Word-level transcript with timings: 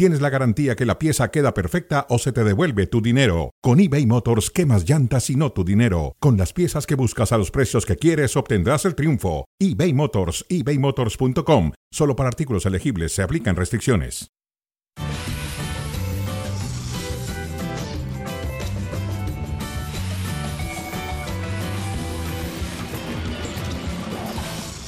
tienes 0.00 0.22
la 0.22 0.30
garantía 0.30 0.76
que 0.76 0.86
la 0.86 0.98
pieza 0.98 1.30
queda 1.30 1.52
perfecta 1.52 2.06
o 2.08 2.18
se 2.18 2.32
te 2.32 2.42
devuelve 2.42 2.86
tu 2.86 3.02
dinero. 3.02 3.50
Con 3.60 3.80
eBay 3.80 4.06
Motors, 4.06 4.48
quemas 4.48 4.88
llantas 4.88 5.28
y 5.28 5.36
no 5.36 5.52
tu 5.52 5.62
dinero. 5.62 6.16
Con 6.20 6.38
las 6.38 6.54
piezas 6.54 6.86
que 6.86 6.94
buscas 6.94 7.32
a 7.32 7.36
los 7.36 7.50
precios 7.50 7.84
que 7.84 7.96
quieres, 7.96 8.34
obtendrás 8.34 8.86
el 8.86 8.94
triunfo. 8.94 9.44
eBay 9.58 9.92
Motors, 9.92 10.46
ebaymotors.com. 10.48 11.72
Solo 11.92 12.16
para 12.16 12.30
artículos 12.30 12.64
elegibles 12.64 13.12
se 13.12 13.20
aplican 13.22 13.56
restricciones. 13.56 14.30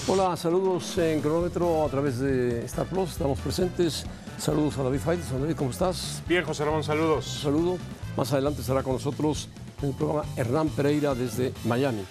Hola, 0.08 0.38
saludos 0.38 0.97
en 0.97 1.20
cronómetro 1.20 1.84
a 1.84 1.88
través 1.91 2.19
de 2.19 2.64
Star 2.64 2.86
Plus. 2.86 3.10
Estamos 3.10 3.38
presentes. 3.41 4.06
Saludos 4.38 4.77
a 4.78 4.82
David 4.82 4.98
Faites. 4.98 5.30
David, 5.30 5.54
¿cómo 5.56 5.70
estás? 5.70 6.22
Bien, 6.28 6.45
José 6.45 6.64
Ramón, 6.64 6.82
saludos. 6.82 7.24
saludo. 7.27 7.78
Más 8.16 8.32
adelante 8.32 8.60
estará 8.60 8.82
con 8.82 8.95
nosotros 8.95 9.48
en 9.82 9.91
el 9.91 9.95
programa 9.95 10.24
Hernán 10.36 10.68
Pereira 10.70 11.14
desde 11.14 11.52
Miami. 11.64 12.02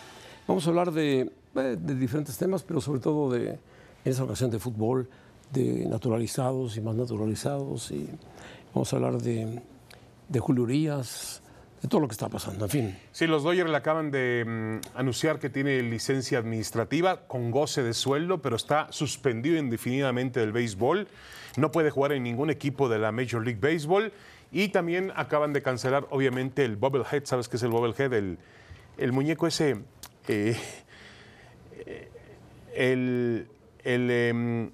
Vamos 0.47 0.66
a 0.66 0.70
hablar 0.70 0.91
de, 0.91 1.31
eh, 1.55 1.77
de 1.80 1.95
diferentes 1.95 2.38
temas, 2.38 2.63
pero 2.63 2.80
sobre 2.80 2.99
todo 3.02 3.31
de, 3.31 3.49
en 3.49 3.59
esta 4.05 4.23
ocasión, 4.23 4.49
de 4.49 4.59
fútbol, 4.59 5.09
de 5.52 5.85
naturalizados 5.88 6.77
y 6.77 6.81
más 6.81 6.95
naturalizados. 6.95 7.91
Y 7.91 8.09
vamos 8.73 8.91
a 8.94 8.95
hablar 8.95 9.22
de, 9.22 9.61
de 10.30 10.39
Julio 10.39 10.64
Urias, 10.64 11.42
de 11.81 11.89
todo 11.89 11.99
lo 11.99 12.08
que 12.08 12.14
está 12.14 12.30
pasando, 12.30 12.66
en 12.66 12.72
fin. 12.72 12.97
Sí, 13.11 13.27
los 13.27 13.44
Dodgers 13.44 13.69
le 13.69 13.75
acaban 13.75 14.09
de 14.11 14.45
mm, 14.47 14.97
anunciar 14.97 15.39
que 15.39 15.49
tiene 15.49 15.81
licencia 15.81 16.39
administrativa 16.39 17.27
con 17.27 17.52
goce 17.52 17.83
de 17.83 17.94
sueldo, 17.94 18.42
pero 18.42 18.55
está 18.55 18.88
suspendido 18.92 19.58
indefinidamente 19.58 20.39
del 20.39 20.53
béisbol. 20.53 21.08
No 21.57 21.71
puede 21.71 21.89
jugar 21.89 22.11
en 22.13 22.23
ningún 22.23 22.49
equipo 22.49 22.88
de 22.89 22.99
la 22.99 23.11
Major 23.11 23.44
League 23.45 23.59
Baseball. 23.61 24.11
Y 24.52 24.69
también 24.69 25.11
acaban 25.16 25.53
de 25.53 25.61
cancelar, 25.61 26.08
obviamente, 26.09 26.66
el 26.66 26.75
Bobblehead. 26.75 27.23
¿Sabes 27.25 27.47
qué 27.47 27.58
es 27.58 27.63
el 27.63 27.69
Bobblehead? 27.69 28.13
El, 28.13 28.38
el 28.97 29.11
muñeco 29.11 29.47
ese. 29.47 29.77
eh, 30.27 30.58
el. 32.75 33.47
el 33.83 34.11
em, 34.11 34.69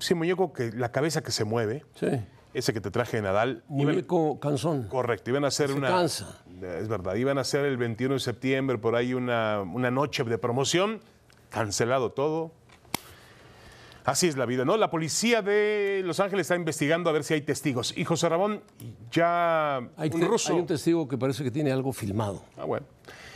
sí, 0.00 0.14
muñeco 0.14 0.52
que 0.52 0.72
la 0.72 0.90
cabeza 0.92 1.22
que 1.22 1.30
se 1.30 1.44
mueve. 1.44 1.84
Sí. 1.94 2.08
Ese 2.54 2.74
que 2.74 2.80
te 2.82 2.90
traje 2.90 3.16
de 3.16 3.22
Nadal. 3.22 3.62
Muñeco 3.68 4.38
cansón. 4.38 4.86
Correcto, 4.88 5.30
iban 5.30 5.44
a 5.44 5.48
hacer 5.48 5.68
Se 5.68 5.74
una. 5.74 5.88
cansa. 5.88 6.42
Es 6.62 6.86
verdad, 6.88 7.14
iban 7.14 7.38
a 7.38 7.40
hacer 7.40 7.64
el 7.64 7.76
21 7.78 8.14
de 8.14 8.20
septiembre 8.20 8.76
por 8.78 8.94
ahí 8.94 9.14
una, 9.14 9.62
una 9.62 9.90
noche 9.90 10.22
de 10.24 10.36
promoción, 10.38 11.00
cancelado 11.48 12.12
todo. 12.12 12.52
Así 14.04 14.26
es 14.26 14.36
la 14.36 14.46
vida, 14.46 14.64
¿no? 14.64 14.76
La 14.76 14.90
policía 14.90 15.42
de 15.42 16.02
Los 16.04 16.18
Ángeles 16.18 16.44
está 16.46 16.56
investigando 16.56 17.08
a 17.08 17.12
ver 17.12 17.22
si 17.22 17.34
hay 17.34 17.42
testigos. 17.42 17.96
Y 17.96 18.04
José 18.04 18.28
Ramón, 18.28 18.62
ya 19.12 19.76
Hay, 19.96 20.10
un 20.12 20.22
ruso. 20.22 20.52
hay 20.52 20.60
un 20.60 20.66
testigo 20.66 21.06
que 21.06 21.16
parece 21.16 21.44
que 21.44 21.50
tiene 21.52 21.70
algo 21.70 21.92
filmado. 21.92 22.42
Ah, 22.56 22.64
bueno. 22.64 22.84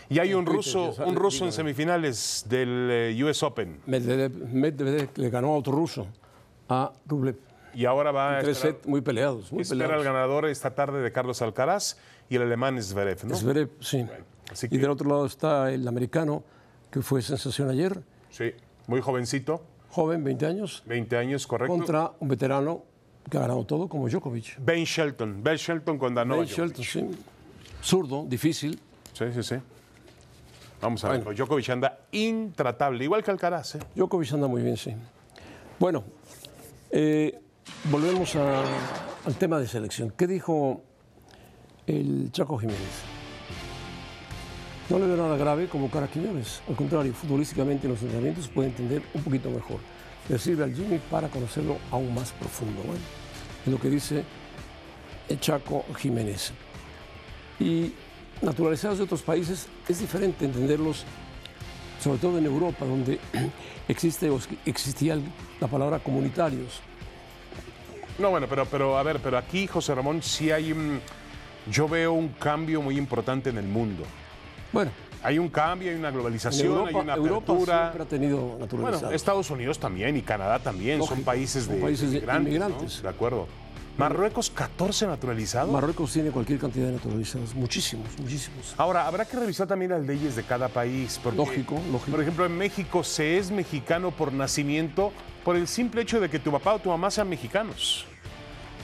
Y 0.09 0.19
hay 0.19 0.35
un 0.35 0.45
Twitter 0.45 0.57
ruso, 0.57 0.95
un 1.05 1.15
ruso 1.17 1.45
en 1.45 1.53
semifinales 1.53 2.45
del 2.49 2.89
eh, 2.91 3.25
US 3.25 3.43
Open. 3.43 3.81
Medvedev, 3.87 4.33
Medvedev 4.53 5.09
le 5.17 5.31
ganó 5.31 5.49
a 5.49 5.57
otro 5.57 5.73
ruso, 5.73 6.07
a 6.69 6.93
Rublev. 7.07 7.37
Y 7.75 7.85
ahora 7.85 8.11
va 8.13 8.39
a 8.39 8.41
Tres 8.41 8.57
esperar, 8.57 8.77
sets 8.77 8.89
muy 8.89 9.01
peleados, 9.03 9.53
muy 9.53 9.63
espera 9.63 9.85
al 9.85 9.91
peleados. 9.91 10.05
ganador 10.05 10.47
esta 10.47 10.75
tarde 10.75 11.01
de 11.03 11.13
Carlos 11.13 11.43
Alcaraz 11.43 11.97
y 12.29 12.37
el 12.37 12.43
alemán 12.43 12.81
Zverev, 12.83 13.25
¿no? 13.25 13.37
Zverev, 13.37 13.69
sí. 13.81 14.07
así 14.51 14.69
Y 14.71 14.79
del 14.79 14.91
otro 14.91 15.09
lado 15.09 15.27
está 15.27 15.73
el 15.73 15.87
americano, 15.87 16.43
que 16.91 17.03
fue 17.03 17.21
sensación 17.23 17.69
ayer, 17.69 18.01
Sí, 18.31 18.53
muy 18.87 19.01
jovencito, 19.01 19.63
joven, 19.91 20.23
20 20.25 20.47
años, 20.47 20.83
20 20.87 21.17
años, 21.17 21.47
correcto. 21.47 21.73
contra 21.75 22.13
un 22.21 22.29
veterano 22.29 22.83
que 23.31 23.37
ha 23.39 23.41
ganado 23.41 23.65
todo, 23.65 23.89
como 23.89 24.09
Djokovic. 24.09 24.59
Ben 24.59 24.85
Shelton. 24.85 25.43
Ben 25.43 25.57
Shelton 25.57 25.99
con 25.99 26.15
Danova. 26.15 26.41
Ben 26.43 26.49
Shelton, 26.49 26.85
sí. 26.85 27.05
Zurdo, 27.83 28.25
difícil. 28.27 28.79
Sí, 29.13 29.25
sí, 29.33 29.43
sí. 29.43 29.57
Vamos 30.81 31.03
a 31.05 31.09
ver. 31.09 31.23
Bueno. 31.23 31.37
Djokovic 31.37 31.69
anda 31.71 31.99
intratable, 32.13 33.03
igual 33.05 33.23
que 33.25 33.31
Alcaraz. 33.31 33.77
¿eh? 33.77 33.79
Djokovic 33.95 34.33
anda 34.33 34.47
muy 34.47 34.63
bien, 34.63 34.77
sí. 34.77 34.95
Bueno, 35.79 36.05
eh, 36.91 37.39
volvemos 37.91 38.37
a- 38.37 38.63
al 39.25 39.35
tema 39.37 39.59
de 39.59 39.67
selección. 39.67 40.13
¿Qué 40.17 40.27
dijo 40.27 40.83
el 41.87 42.31
Chaco 42.33 42.59
Jiménez? 42.59 43.16
No 44.89 44.99
le 44.99 45.07
veo 45.07 45.17
nada 45.17 45.37
grave 45.37 45.67
como 45.67 45.91
cara 45.91 46.07
a 46.07 46.09
Quiñones. 46.09 46.63
Al 46.69 46.77
contrario, 46.77 47.13
futbolísticamente 47.13 47.87
en 47.87 47.93
los 47.93 48.03
entrenamientos 48.03 48.47
puede 48.49 48.69
entender 48.69 49.03
un 49.15 49.23
poquito 49.23 49.51
mejor. 49.51 49.79
Le 50.29 50.39
sirve 50.39 50.65
al 50.65 50.75
Jimmy 50.75 51.01
para 51.11 51.29
conocerlo 51.29 51.79
aún 51.91 52.15
más 52.15 52.33
profundo. 52.33 52.83
Es 53.65 53.73
lo 53.73 53.81
que 53.81 53.91
dice 53.91 54.25
Chaco 55.41 55.85
Jiménez. 55.97 56.53
Y 57.59 57.93
naturalizados 58.43 58.99
de 58.99 59.05
otros 59.05 59.23
países 59.23 59.67
es 59.89 59.99
diferente 59.99 60.45
entenderlos 60.45 61.05
sobre 62.01 62.19
todo 62.19 62.39
en 62.39 62.47
Europa, 62.47 62.85
donde 62.85 63.19
existe 63.89 64.31
o 64.31 64.39
existía 64.65 65.19
la 65.61 65.67
palabra 65.67 65.99
comunitarios. 65.99 66.81
No, 68.19 68.31
bueno, 68.31 68.47
pero, 68.49 68.67
pero 68.67 68.97
a 68.97 69.03
ver, 69.03 69.19
pero 69.21 69.37
aquí, 69.37 69.67
José 69.67 69.95
Ramón, 69.95 70.23
sí 70.23 70.51
hay. 70.51 70.75
Yo 71.71 71.89
veo 71.89 72.13
un 72.13 72.29
cambio 72.29 72.81
muy 72.81 72.97
importante 72.97 73.51
en 73.51 73.59
el 73.59 73.67
mundo. 73.67 74.05
Bueno, 74.77 74.91
Hay 75.23 75.39
un 75.39 75.49
cambio, 75.49 75.91
hay 75.91 75.97
una 75.97 76.11
globalización, 76.11 76.67
Europa, 76.67 76.89
hay 76.91 76.95
una 76.97 77.15
Europa 77.15 77.53
apertura. 77.53 77.79
siempre 77.79 78.03
ha 78.03 78.07
tenido 78.07 78.57
naturalizados. 78.61 79.01
Bueno, 79.01 79.17
Estados 79.17 79.51
Unidos 79.51 79.79
también 79.79 80.17
y 80.17 80.23
Canadá 80.23 80.59
también 80.59 81.03
son 81.03 81.23
países 81.23 81.67
de 81.67 81.77
países 81.79 82.11
de 82.11 82.19
inmigrantes, 82.19 82.43
¿no? 82.45 82.49
inmigrantes. 82.49 83.03
De 83.03 83.09
acuerdo. 83.09 83.49
Marruecos, 83.97 84.51
14 84.51 85.07
naturalizados. 85.07 85.73
Marruecos 85.73 86.13
tiene 86.13 86.31
cualquier 86.31 86.59
cantidad 86.59 86.87
de 86.89 86.93
naturalizados, 86.93 87.55
muchísimos, 87.55 88.07
muchísimos. 88.21 88.75
Ahora, 88.77 89.07
habrá 89.07 89.25
que 89.25 89.39
revisar 89.39 89.67
también 89.67 89.91
las 89.93 90.05
leyes 90.05 90.37
de 90.37 90.43
cada 90.43 90.69
país. 90.69 91.19
Porque, 91.25 91.39
Lógico, 91.39 91.81
lógico. 91.91 92.11
Por 92.11 92.21
ejemplo, 92.21 92.45
en 92.45 92.59
México 92.59 93.03
se 93.03 93.39
es 93.39 93.51
mexicano 93.51 94.11
por 94.11 94.35
nacimiento 94.35 95.13
por 95.45 95.57
el 95.57 95.67
simple 95.67 96.03
hecho 96.03 96.21
de 96.21 96.29
que 96.29 96.39
tu 96.39 96.53
papá 96.53 96.75
o 96.75 96.79
tu 96.79 96.91
mamá 96.91 97.11
sean 97.11 97.31
mexicanos. 97.31 98.05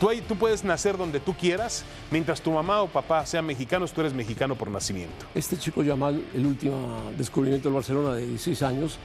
Tú, 0.03 0.09
ahí- 0.11 0.21
tú 0.21 0.35
puedes 0.35 0.65
nacer 0.65 0.97
donde 0.97 1.21
tú 1.21 1.33
quieras, 1.33 1.85
mientras 2.11 2.41
tu 2.41 2.51
mamá 2.51 2.83
o 2.83 2.89
papá 2.89 3.25
sean 3.25 3.47
mexicanos, 3.47 3.93
tú 3.93 4.01
eres 4.01 4.13
mexicano 4.13 4.57
por 4.57 4.69
nacimiento. 4.69 5.27
Este 5.33 5.57
chico 5.57 5.85
Yamal, 5.85 6.21
el 6.35 6.45
último 6.45 7.13
descubrimiento 7.17 7.69
del 7.69 7.75
Barcelona 7.77 8.15
de 8.17 8.27
16 8.27 8.62
años, 8.65 8.99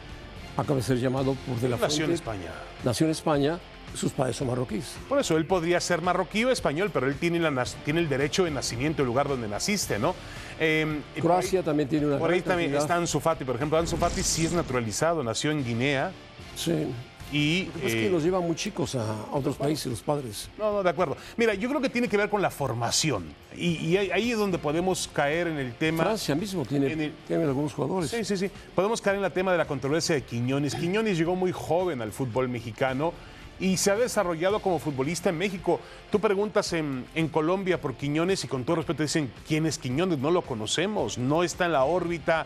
acaba 0.57 0.77
de 0.77 0.81
ser 0.81 0.97
llamado 0.97 1.35
por 1.47 1.57
De 1.59 1.69
La 1.69 1.77
Nació 1.77 2.05
en. 2.05 2.13
España. 2.13 2.51
Nació 2.83 3.05
en 3.05 3.11
España, 3.11 3.59
sus 3.93 4.11
padres 4.11 4.37
son 4.37 4.47
marroquíes. 4.47 4.95
Por 5.07 5.19
eso 5.19 5.37
él 5.37 5.45
podría 5.45 5.79
ser 5.79 6.01
marroquí 6.01 6.43
o 6.45 6.49
español, 6.49 6.89
pero 6.91 7.05
él 7.05 7.13
tiene, 7.13 7.39
la 7.39 7.51
nas- 7.51 7.75
tiene 7.85 7.99
el 7.99 8.09
derecho 8.09 8.43
de 8.45 8.49
nacimiento, 8.49 9.03
el 9.03 9.07
lugar 9.07 9.27
donde 9.27 9.47
naciste, 9.47 9.99
¿no? 9.99 10.15
Eh, 10.59 10.99
ahí- 11.15 11.21
Croacia 11.21 11.61
también 11.61 11.87
tiene 11.87 12.07
una 12.07 12.17
Por 12.17 12.31
ahí 12.31 12.41
también 12.41 12.73
está 12.73 12.95
Ansu 12.95 13.19
Fati, 13.19 13.45
por 13.45 13.55
ejemplo. 13.55 13.77
Ansu 13.77 13.97
Fati 13.97 14.23
sí 14.23 14.47
es 14.47 14.51
naturalizado, 14.51 15.23
nació 15.23 15.51
en 15.51 15.63
Guinea 15.63 16.11
Sí. 16.55 16.87
Y... 17.31 17.69
Es 17.83 17.93
que 17.93 18.07
eh, 18.07 18.09
los 18.09 18.23
llevan 18.23 18.43
muy 18.43 18.55
chicos 18.55 18.95
a, 18.95 19.01
a 19.01 19.31
otros 19.33 19.55
países, 19.57 19.87
los 19.87 20.01
padres. 20.01 20.49
No, 20.57 20.71
no, 20.71 20.83
de 20.83 20.89
acuerdo. 20.89 21.17
Mira, 21.35 21.53
yo 21.53 21.67
creo 21.69 21.81
que 21.81 21.89
tiene 21.89 22.07
que 22.07 22.17
ver 22.17 22.29
con 22.29 22.41
la 22.41 22.49
formación. 22.49 23.25
Y, 23.55 23.75
y 23.85 23.97
ahí- 23.97 24.31
es 24.31 24.37
donde 24.37 24.57
podemos 24.57 25.09
caer 25.11 25.47
en 25.47 25.57
el 25.57 25.73
tema. 25.73 26.03
Francia 26.03 26.35
mismo 26.35 26.63
tiene, 26.65 26.87
el- 26.93 27.13
tiene 27.27 27.43
algunos 27.43 27.73
jugadores. 27.73 28.09
Sí, 28.09 28.23
sí, 28.23 28.37
sí. 28.37 28.49
Podemos 28.75 29.01
caer 29.01 29.17
en 29.17 29.25
el 29.25 29.31
tema 29.31 29.51
de 29.51 29.57
la 29.57 29.65
controversia 29.65 30.15
de 30.15 30.21
Quiñones. 30.23 30.75
Quiñones 30.75 31.17
llegó 31.17 31.35
muy 31.35 31.51
joven 31.51 32.01
al 32.01 32.11
fútbol 32.11 32.49
mexicano 32.49 33.13
y 33.59 33.77
se 33.77 33.89
ha 33.89 33.95
desarrollado 33.95 34.59
como 34.59 34.77
futbolista 34.77 35.29
en 35.29 35.37
México. 35.39 35.79
Tú 36.11 36.19
preguntas 36.19 36.71
en, 36.73 37.05
en 37.15 37.27
Colombia 37.27 37.81
por 37.81 37.95
Quiñones 37.95 38.43
y 38.43 38.47
con 38.47 38.63
todo 38.63 38.75
respeto 38.77 39.01
dicen, 39.03 39.31
¿quién 39.47 39.65
es 39.65 39.79
Quiñones? 39.79 40.19
No 40.19 40.29
lo 40.29 40.43
conocemos, 40.43 41.17
no 41.17 41.43
está 41.43 41.65
en 41.65 41.71
la 41.73 41.83
órbita 41.83 42.45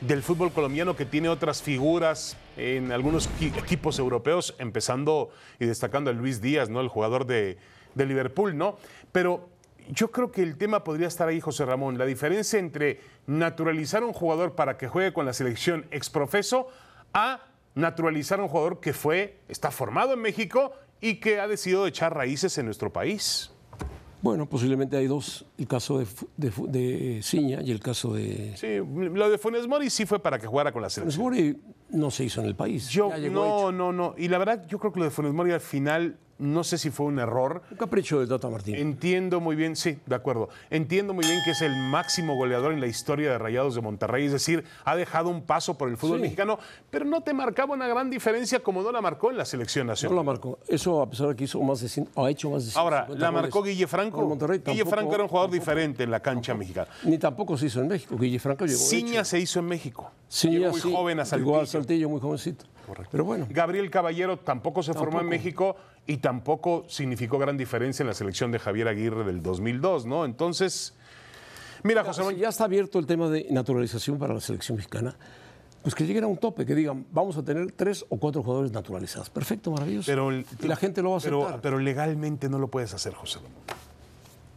del 0.00 0.22
fútbol 0.22 0.52
colombiano 0.52 0.94
que 0.94 1.04
tiene 1.04 1.28
otras 1.28 1.60
figuras 1.60 2.36
en 2.56 2.92
algunos 2.92 3.28
equi- 3.30 3.56
equipos 3.58 3.98
europeos, 3.98 4.54
empezando 4.58 5.30
y 5.58 5.66
destacando 5.66 6.10
a 6.10 6.12
Luis 6.12 6.40
Díaz, 6.40 6.68
¿no? 6.70 6.80
El 6.80 6.88
jugador 6.88 7.26
de, 7.26 7.58
de 7.94 8.06
Liverpool, 8.06 8.56
¿no? 8.56 8.76
Pero 9.10 9.48
yo 9.90 10.10
creo 10.10 10.30
que 10.30 10.42
el 10.42 10.56
tema 10.56 10.84
podría 10.84 11.08
estar 11.08 11.26
ahí, 11.28 11.40
José 11.40 11.64
Ramón. 11.64 11.98
La 11.98 12.04
diferencia 12.06 12.58
entre 12.58 13.00
naturalizar 13.26 14.02
a 14.02 14.06
un 14.06 14.12
jugador 14.12 14.54
para 14.54 14.76
que 14.76 14.86
juegue 14.86 15.12
con 15.12 15.26
la 15.26 15.32
selección 15.32 15.86
exprofeso 15.90 16.68
a 17.12 17.40
naturalizar 17.74 18.38
a 18.38 18.42
un 18.42 18.48
jugador 18.48 18.80
que 18.80 18.92
fue, 18.92 19.38
está 19.48 19.70
formado 19.70 20.12
en 20.12 20.20
México 20.20 20.72
y 21.00 21.16
que 21.16 21.40
ha 21.40 21.48
decidido 21.48 21.86
echar 21.86 22.14
raíces 22.14 22.58
en 22.58 22.66
nuestro 22.66 22.92
país. 22.92 23.50
Bueno, 24.20 24.48
posiblemente 24.48 24.96
hay 24.96 25.06
dos, 25.06 25.46
el 25.58 25.68
caso 25.68 25.98
de, 25.98 26.06
de, 26.36 26.52
de 26.68 27.22
Ciña 27.22 27.62
y 27.62 27.70
el 27.70 27.80
caso 27.80 28.12
de 28.12 28.56
Sí, 28.56 28.78
lo 28.78 29.30
de 29.30 29.38
Funes 29.38 29.68
Mori 29.68 29.90
sí 29.90 30.06
fue 30.06 30.18
para 30.20 30.38
que 30.38 30.46
jugara 30.46 30.72
con 30.72 30.82
la 30.82 30.90
Funes 30.90 31.14
selección. 31.14 31.24
Mori, 31.24 31.56
no 31.90 32.10
se 32.10 32.24
hizo 32.24 32.40
en 32.40 32.46
el 32.48 32.56
país. 32.56 32.88
Yo, 32.88 33.10
ya 33.10 33.18
llegó 33.18 33.34
no, 33.34 33.58
hecho. 33.58 33.72
no, 33.72 33.92
no. 33.92 34.14
Y 34.18 34.28
la 34.28 34.38
verdad, 34.38 34.66
yo 34.66 34.78
creo 34.78 34.92
que 34.92 34.98
lo 34.98 35.04
de 35.04 35.10
Funes 35.12 35.32
Mori 35.32 35.52
al 35.52 35.60
final, 35.60 36.18
no 36.38 36.62
sé 36.64 36.78
si 36.78 36.90
fue 36.90 37.06
un 37.06 37.18
error. 37.18 37.62
Un 37.70 37.76
capricho 37.76 38.20
del 38.20 38.28
Tata 38.28 38.48
Martín. 38.48 38.76
Entiendo 38.76 39.40
muy 39.40 39.56
bien, 39.56 39.74
sí, 39.76 39.98
de 40.06 40.14
acuerdo. 40.14 40.48
Entiendo 40.70 41.14
muy 41.14 41.24
bien 41.26 41.40
que 41.44 41.50
es 41.50 41.62
el 41.62 41.74
máximo 41.76 42.36
goleador 42.36 42.72
en 42.72 42.80
la 42.80 42.86
historia 42.86 43.30
de 43.32 43.38
Rayados 43.38 43.74
de 43.74 43.80
Monterrey, 43.80 44.26
es 44.26 44.32
decir, 44.32 44.64
ha 44.84 44.94
dejado 44.96 45.28
un 45.30 45.42
paso 45.42 45.76
por 45.76 45.88
el 45.88 45.96
fútbol 45.96 46.18
Sí. 46.18 46.22
mexicano, 46.22 46.58
pero 46.90 47.04
no 47.04 47.22
te 47.22 47.32
marcaba 47.34 47.74
una 47.74 47.88
gran 47.88 48.08
diferencia 48.10 48.60
como 48.60 48.82
no 48.82 48.92
la 48.92 49.00
marcó 49.00 49.30
en 49.30 49.36
la 49.36 49.44
selección 49.44 49.86
No 49.86 49.92
nacional. 49.92 50.16
la 50.16 50.22
marcó. 50.22 50.58
Eso 50.68 51.02
a 51.02 51.10
pesar 51.10 51.28
de 51.28 51.36
que 51.36 51.44
hizo 51.44 51.60
más 51.62 51.80
de 51.80 51.88
100, 51.88 52.08
ha 52.16 52.30
hecho 52.30 52.50
más 52.50 52.64
de 52.66 52.70
150 52.70 52.78
Ahora, 52.80 53.06
¿la 53.18 53.30
marcó. 53.32 53.62
Guille 53.62 53.86
Franco? 53.86 54.22
Monterrey 54.26 54.58
Guille 54.58 54.78
tampoco- 54.84 54.90
Franco 54.90 55.14
era 55.14 55.22
un 55.24 55.28
jugador 55.28 55.50
tampoco. 55.50 55.64
diferente 55.64 56.02
en 56.04 56.10
la 56.10 56.20
cancha 56.20 56.54
mexicana. 56.54 56.88
Ni 57.04 57.18
tampoco 57.18 57.56
se 57.56 57.66
hizo 57.66 57.80
en 57.80 57.88
México. 57.88 58.16
Guille 58.16 58.38
Franco 58.38 58.64
llegó 58.66 58.78
Ciña 58.78 59.24
se 59.24 59.38
hizo 59.40 59.58
en 59.58 59.66
México. 59.66 60.10
Ciña, 60.30 60.58
Llegó 60.58 60.70
muy 60.72 60.80
sí, 60.80 60.92
joven 60.92 61.20
a 61.20 61.24
Llegó 61.24 61.58
al 61.58 61.66
Saltillo. 61.66 61.82
Saltillo 61.82 62.08
muy 62.08 62.20
jovencito. 62.20 62.64
Pero 63.10 63.24
bueno, 63.24 63.46
Gabriel 63.50 63.90
Caballero 63.90 64.38
tampoco 64.38 64.82
se 64.82 64.94
formó 64.94 65.20
en. 65.20 65.28
México 65.28 65.76
y 66.08 66.16
tampoco 66.16 66.86
significó 66.88 67.38
gran 67.38 67.58
diferencia 67.58 68.02
en 68.02 68.08
la 68.08 68.14
selección 68.14 68.50
de 68.50 68.58
Javier 68.58 68.88
Aguirre 68.88 69.24
del 69.24 69.42
2002, 69.42 70.06
¿no? 70.06 70.24
Entonces, 70.24 70.94
mira, 71.82 72.02
José 72.02 72.14
si 72.14 72.20
Manuel, 72.20 72.40
ya 72.40 72.48
está 72.48 72.64
abierto 72.64 72.98
el 72.98 73.06
tema 73.06 73.28
de 73.28 73.46
naturalización 73.50 74.18
para 74.18 74.32
la 74.32 74.40
selección 74.40 74.76
mexicana, 74.76 75.14
pues 75.82 75.94
que 75.94 76.06
lleguen 76.06 76.24
a 76.24 76.26
un 76.26 76.38
tope, 76.38 76.64
que 76.64 76.74
digan, 76.74 77.04
vamos 77.12 77.36
a 77.36 77.44
tener 77.44 77.70
tres 77.72 78.06
o 78.08 78.16
cuatro 78.16 78.42
jugadores 78.42 78.72
naturalizados. 78.72 79.28
Perfecto, 79.28 79.70
maravilloso. 79.70 80.10
pero, 80.10 80.32
y 80.32 80.46
la 80.62 80.76
gente 80.76 81.02
lo 81.02 81.10
va 81.10 81.16
a 81.16 81.18
aceptar. 81.18 81.60
pero 81.60 81.78
legalmente 81.78 82.48
no 82.48 82.58
lo 82.58 82.68
puedes 82.68 82.94
hacer, 82.94 83.12
José 83.12 83.40
Manuel. 83.40 83.62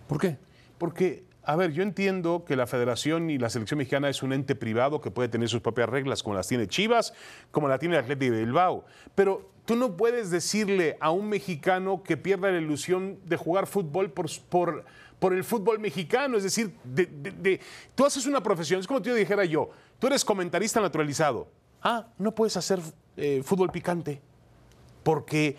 ¿Por 0.07 0.19
qué? 0.21 0.38
Porque, 0.77 1.25
a 1.44 1.57
ver, 1.57 1.74
yo 1.74 1.83
entiendo 1.83 2.45
que 2.45 2.56
la 2.56 2.65
federación 2.65 3.30
y 3.30 3.38
la 3.38 3.50
selección 3.50 3.77
mexicana 3.77 4.07
es 4.07 4.24
un 4.24 4.31
ente 4.31 4.56
privado 4.56 5.01
que 5.01 5.12
puede 5.12 5.27
tener 5.27 5.50
sus 5.50 5.59
propias 5.59 5.89
reglas, 5.89 6.24
como 6.24 6.38
las 6.38 6.48
tiene 6.48 6.68
Chivas, 6.68 7.13
como 7.51 7.68
la 7.68 7.77
tiene 7.77 7.95
el 7.95 8.03
Atlético 8.03 8.36
de 8.36 8.45
Bilbao. 8.45 8.86
Pero 9.15 9.51
tú 9.71 9.77
no 9.77 9.95
puedes 9.95 10.29
decirle 10.29 10.97
a 11.00 11.12
un 11.12 11.29
mexicano 11.29 12.03
que 12.03 12.18
pierda 12.18 12.51
la 12.51 12.57
ilusión 12.57 13.19
de 13.23 13.38
jugar 13.38 13.68
fútbol 13.68 14.12
por, 14.12 14.25
por, 14.50 14.83
por 15.18 15.31
el 15.33 15.45
fútbol 15.45 15.79
mexicano. 15.79 16.35
Es 16.35 16.44
decir, 16.44 16.73
de- 16.83 17.06
de- 17.06 17.31
de- 17.31 17.59
tú 17.95 18.06
haces 18.06 18.25
una 18.25 18.44
profesión, 18.44 18.81
es 18.81 18.85
como 18.88 19.00
si 19.00 19.06
yo 19.06 19.15
dijera 19.15 19.45
yo, 19.45 19.69
tú 19.97 20.07
eres 20.07 20.25
comentarista 20.25 20.81
naturalizado. 20.81 21.47
Ah, 21.81 22.06
no 22.18 22.35
puedes 22.35 22.57
hacer 22.57 22.81
eh, 23.15 23.41
fútbol 23.45 23.69
picante 23.71 24.21
porque, 25.03 25.56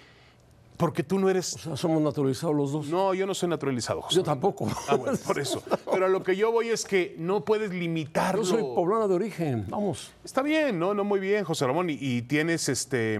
porque 0.76 1.03
tú 1.03 1.19
no 1.19 1.31
eres 1.31 1.55
O 1.55 1.58
sea, 1.58 1.76
somos 1.79 2.03
naturalizados 2.03 2.55
los 2.55 2.70
dos. 2.73 2.88
no, 2.88 3.15
yo 3.15 3.26
no 3.26 3.32
soy 3.32 3.49
naturalizado, 3.49 4.03
José. 4.03 4.17
Yo 4.17 4.23
tampoco. 4.23 4.69
Ah, 4.88 4.94
bueno, 4.97 5.17
por 5.26 5.38
eso. 5.41 5.62
Pero 5.91 6.05
a 6.05 6.08
lo 6.11 6.23
que 6.23 6.37
yo 6.37 6.53
voy 6.53 6.69
es 6.69 6.85
que 6.85 7.15
no 7.19 7.47
puedes 7.47 7.70
limitarlo. 7.70 8.43
Yo 8.43 8.49
soy 8.50 8.62
poblana 8.62 9.08
de 9.08 9.15
origen, 9.15 9.65
vamos. 9.70 10.12
Está 10.23 10.43
bien, 10.43 10.79
¿no? 10.79 10.93
No 10.93 11.03
muy 11.03 11.19
bien, 11.19 11.44
José 11.44 11.67
Ramón. 11.67 11.88
Y, 11.88 11.97
y 11.99 12.20
tienes 12.23 12.69
este. 12.69 13.19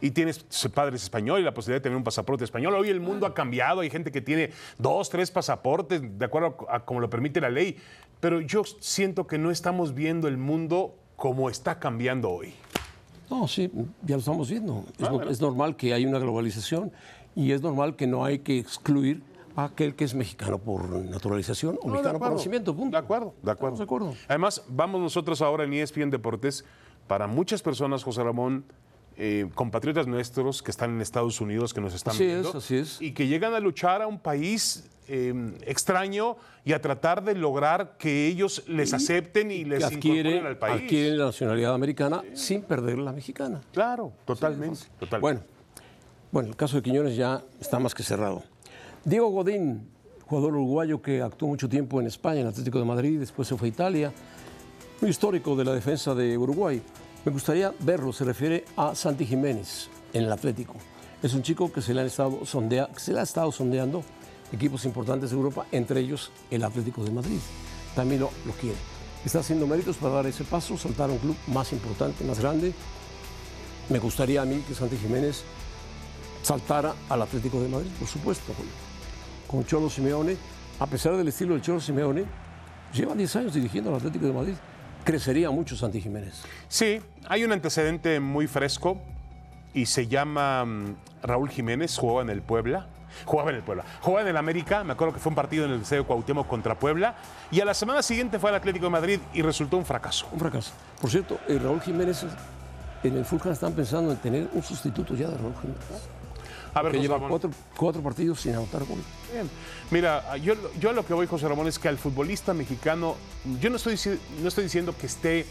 Y 0.00 0.10
tienes 0.12 0.44
padres 0.74 1.02
españoles 1.02 1.42
y 1.42 1.44
la 1.44 1.52
posibilidad 1.54 1.80
de 1.80 1.82
tener 1.82 1.96
un 1.96 2.04
pasaporte 2.04 2.44
español. 2.44 2.74
Hoy 2.74 2.88
el 2.88 3.00
mundo 3.00 3.26
ha 3.26 3.34
cambiado, 3.34 3.80
hay 3.80 3.90
gente 3.90 4.10
que 4.10 4.20
tiene 4.20 4.50
dos, 4.78 5.10
tres 5.10 5.30
pasaportes, 5.30 6.00
de 6.18 6.24
acuerdo 6.24 6.56
a 6.70 6.84
como 6.84 7.00
lo 7.00 7.10
permite 7.10 7.40
la 7.40 7.50
ley. 7.50 7.76
Pero 8.20 8.40
yo 8.40 8.62
siento 8.80 9.26
que 9.26 9.38
no 9.38 9.50
estamos 9.50 9.94
viendo 9.94 10.28
el 10.28 10.36
mundo 10.36 10.94
como 11.16 11.50
está 11.50 11.78
cambiando 11.78 12.30
hoy. 12.30 12.54
No, 13.30 13.46
sí, 13.46 13.70
ya 14.02 14.16
lo 14.16 14.20
estamos 14.20 14.50
viendo. 14.50 14.84
Es, 14.98 15.04
Ah, 15.04 15.10
no- 15.10 15.16
bueno. 15.16 15.30
es 15.30 15.40
normal 15.40 15.76
que 15.76 15.92
hay 15.94 16.04
una 16.06 16.18
globalización 16.18 16.90
y 17.36 17.52
es 17.52 17.62
normal 17.62 17.94
que 17.96 18.06
no 18.06 18.24
hay 18.24 18.40
que 18.40 18.58
excluir 18.58 19.22
a 19.54 19.64
aquel 19.64 19.94
que 19.94 20.04
es 20.04 20.14
mexicano 20.14 20.58
por 20.58 20.88
naturalización 20.90 21.78
o 21.82 21.86
No, 21.86 21.92
mexicano 21.92 22.18
por 22.18 22.32
nacimiento. 22.32 22.74
Punto. 22.74 22.96
De 22.96 23.02
acuerdo, 23.02 23.34
de 23.42 23.50
acuerdo. 23.50 23.76
De 23.76 23.82
acuerdo. 23.84 24.14
Además, 24.28 24.64
vamos 24.68 25.00
nosotros 25.00 25.40
ahora 25.42 25.64
en 25.64 25.72
ESPN 25.74 26.10
Deportes, 26.10 26.64
para 27.06 27.26
muchas 27.26 27.60
personas, 27.62 28.02
José 28.04 28.22
Ramón, 28.22 28.64
eh, 29.22 29.46
compatriotas 29.54 30.06
nuestros 30.06 30.62
que 30.62 30.70
están 30.70 30.92
en 30.94 31.02
Estados 31.02 31.42
Unidos, 31.42 31.74
que 31.74 31.82
nos 31.82 31.92
están 31.92 32.14
Así 32.14 32.24
viendo, 32.24 32.48
es, 32.48 32.54
así 32.54 32.76
es. 32.76 33.02
y 33.02 33.12
que 33.12 33.26
llegan 33.26 33.52
a 33.52 33.60
luchar 33.60 34.00
a 34.00 34.06
un 34.06 34.18
país 34.18 34.88
eh, 35.08 35.34
extraño 35.66 36.38
y 36.64 36.72
a 36.72 36.80
tratar 36.80 37.22
de 37.22 37.34
lograr 37.34 37.98
que 37.98 38.26
ellos 38.28 38.64
les 38.66 38.94
acepten 38.94 39.50
y 39.50 39.66
les 39.66 39.80
que 39.80 39.94
adquiere, 39.96 40.30
incorporen 40.30 40.46
al 40.46 40.56
país. 40.58 40.82
adquiere 40.84 41.16
la 41.16 41.26
nacionalidad 41.26 41.74
americana 41.74 42.22
sin 42.32 42.62
perder 42.62 42.96
la 42.98 43.12
mexicana. 43.12 43.60
Claro, 43.74 44.10
totalmente. 44.24 44.86
totalmente. 44.98 45.20
Bueno, 45.20 45.40
bueno, 46.32 46.48
el 46.48 46.56
caso 46.56 46.76
de 46.76 46.82
Quiñones 46.82 47.14
ya 47.14 47.42
está 47.60 47.78
más 47.78 47.94
que 47.94 48.02
cerrado. 48.02 48.42
Diego 49.04 49.28
Godín, 49.28 49.86
jugador 50.24 50.52
uruguayo 50.54 51.02
que 51.02 51.20
actuó 51.20 51.46
mucho 51.48 51.68
tiempo 51.68 52.00
en 52.00 52.06
España, 52.06 52.40
en 52.40 52.46
Atlético 52.46 52.78
de 52.78 52.86
Madrid, 52.86 53.18
después 53.20 53.46
se 53.46 53.54
fue 53.54 53.68
a 53.68 53.70
Italia, 53.70 54.12
muy 55.02 55.10
histórico 55.10 55.54
de 55.56 55.64
la 55.66 55.74
defensa 55.74 56.14
de 56.14 56.38
Uruguay. 56.38 56.80
Me 57.22 57.32
gustaría 57.32 57.74
verlo, 57.80 58.14
se 58.14 58.24
refiere 58.24 58.64
a 58.78 58.94
Santi 58.94 59.26
Jiménez 59.26 59.90
en 60.14 60.24
el 60.24 60.32
Atlético. 60.32 60.76
Es 61.22 61.34
un 61.34 61.42
chico 61.42 61.70
que 61.70 61.82
se 61.82 61.92
le, 61.92 62.00
han 62.00 62.06
estado 62.06 62.40
se 62.46 63.12
le 63.12 63.20
ha 63.20 63.22
estado 63.22 63.52
sondeando 63.52 64.02
equipos 64.50 64.86
importantes 64.86 65.28
de 65.28 65.36
Europa, 65.36 65.66
entre 65.70 66.00
ellos 66.00 66.32
el 66.50 66.64
Atlético 66.64 67.04
de 67.04 67.10
Madrid. 67.10 67.38
También 67.94 68.22
lo, 68.22 68.30
lo 68.46 68.52
quiere. 68.52 68.78
Está 69.22 69.40
haciendo 69.40 69.66
méritos 69.66 69.98
para 69.98 70.14
dar 70.14 70.26
ese 70.26 70.44
paso, 70.44 70.78
saltar 70.78 71.10
a 71.10 71.12
un 71.12 71.18
club 71.18 71.36
más 71.48 71.74
importante, 71.74 72.24
más 72.24 72.40
grande. 72.40 72.72
Me 73.90 73.98
gustaría 73.98 74.40
a 74.40 74.46
mí 74.46 74.64
que 74.66 74.74
Santi 74.74 74.96
Jiménez 74.96 75.42
saltara 76.42 76.94
al 77.10 77.20
Atlético 77.20 77.60
de 77.60 77.68
Madrid, 77.68 77.90
por 77.98 78.08
supuesto, 78.08 78.54
con 79.46 79.66
Cholo 79.66 79.90
Simeone. 79.90 80.38
A 80.78 80.86
pesar 80.86 81.18
del 81.18 81.28
estilo 81.28 81.52
del 81.52 81.60
Cholo 81.60 81.80
Simeone, 81.80 82.24
lleva 82.94 83.14
10 83.14 83.36
años 83.36 83.52
dirigiendo 83.52 83.90
al 83.90 83.96
Atlético 83.96 84.24
de 84.24 84.32
Madrid. 84.32 84.54
Crecería 85.10 85.50
mucho 85.50 85.74
Santi 85.74 86.00
Jiménez. 86.00 86.40
Sí, 86.68 87.00
hay 87.28 87.42
un 87.42 87.50
antecedente 87.50 88.20
muy 88.20 88.46
fresco 88.46 88.96
y 89.74 89.86
se 89.86 90.06
llama 90.06 90.64
mm, 90.64 90.94
Raúl 91.24 91.50
Jiménez, 91.50 91.98
jugaba 91.98 92.22
en 92.22 92.30
el 92.30 92.42
Puebla. 92.42 92.86
Jugaba 93.24 93.50
en 93.50 93.56
el 93.56 93.62
Puebla. 93.64 93.84
Jugaba 94.02 94.22
en 94.22 94.28
el 94.28 94.36
América, 94.36 94.84
me 94.84 94.92
acuerdo 94.92 95.14
que 95.14 95.18
fue 95.18 95.30
un 95.30 95.34
partido 95.34 95.64
en 95.64 95.72
el 95.72 95.80
Estadio 95.80 96.06
Cuauhtémoc 96.06 96.46
contra 96.46 96.78
Puebla. 96.78 97.16
Y 97.50 97.60
a 97.60 97.64
la 97.64 97.74
semana 97.74 98.04
siguiente 98.04 98.38
fue 98.38 98.50
al 98.50 98.56
Atlético 98.56 98.84
de 98.84 98.90
Madrid 98.90 99.20
y 99.34 99.42
resultó 99.42 99.78
un 99.78 99.84
fracaso. 99.84 100.28
Un 100.30 100.38
fracaso. 100.38 100.70
Por 101.00 101.10
cierto, 101.10 101.40
eh, 101.48 101.58
Raúl 101.60 101.80
Jiménez, 101.80 102.24
en 103.02 103.16
el 103.16 103.24
Fulham 103.24 103.50
están 103.50 103.72
pensando 103.72 104.12
en 104.12 104.16
tener 104.18 104.48
un 104.52 104.62
sustituto 104.62 105.16
ya 105.16 105.26
de 105.26 105.36
Raúl 105.38 105.54
Jiménez. 105.60 105.84
A 106.74 106.82
ver, 106.82 106.92
Que 106.92 106.98
José 106.98 107.02
lleva 107.02 107.14
Ramón. 107.16 107.30
cuatro, 107.30 107.50
cuatro 107.76 108.02
partidos 108.02 108.40
sin 108.40 108.54
anotar 108.54 108.84
gol. 108.84 108.98
Bien. 109.32 109.48
Mira, 109.90 110.36
yo, 110.36 110.54
yo 110.78 110.90
a 110.90 110.92
lo 110.92 111.04
que 111.04 111.14
voy, 111.14 111.26
José 111.26 111.48
Ramón, 111.48 111.66
es 111.66 111.78
que 111.78 111.88
al 111.88 111.98
futbolista 111.98 112.54
mexicano, 112.54 113.16
yo 113.60 113.70
no 113.70 113.76
estoy, 113.76 113.98
no 114.40 114.48
estoy 114.48 114.64
diciendo 114.64 114.94
que 114.98 115.06
esté 115.06 115.46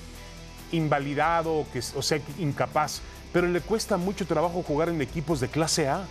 invalidado 0.72 1.54
o, 1.54 1.68
que, 1.72 1.80
o 1.80 2.02
sea 2.02 2.20
incapaz, 2.38 3.02
pero 3.34 3.48
le 3.48 3.62
cuesta 3.62 3.98
mucho 3.98 4.26
trabajo 4.26 4.64
jugar 4.64 4.90
en 4.90 5.02
equipos 5.02 5.40
de 5.40 5.48
clase 5.48 5.88
A. 5.88 6.06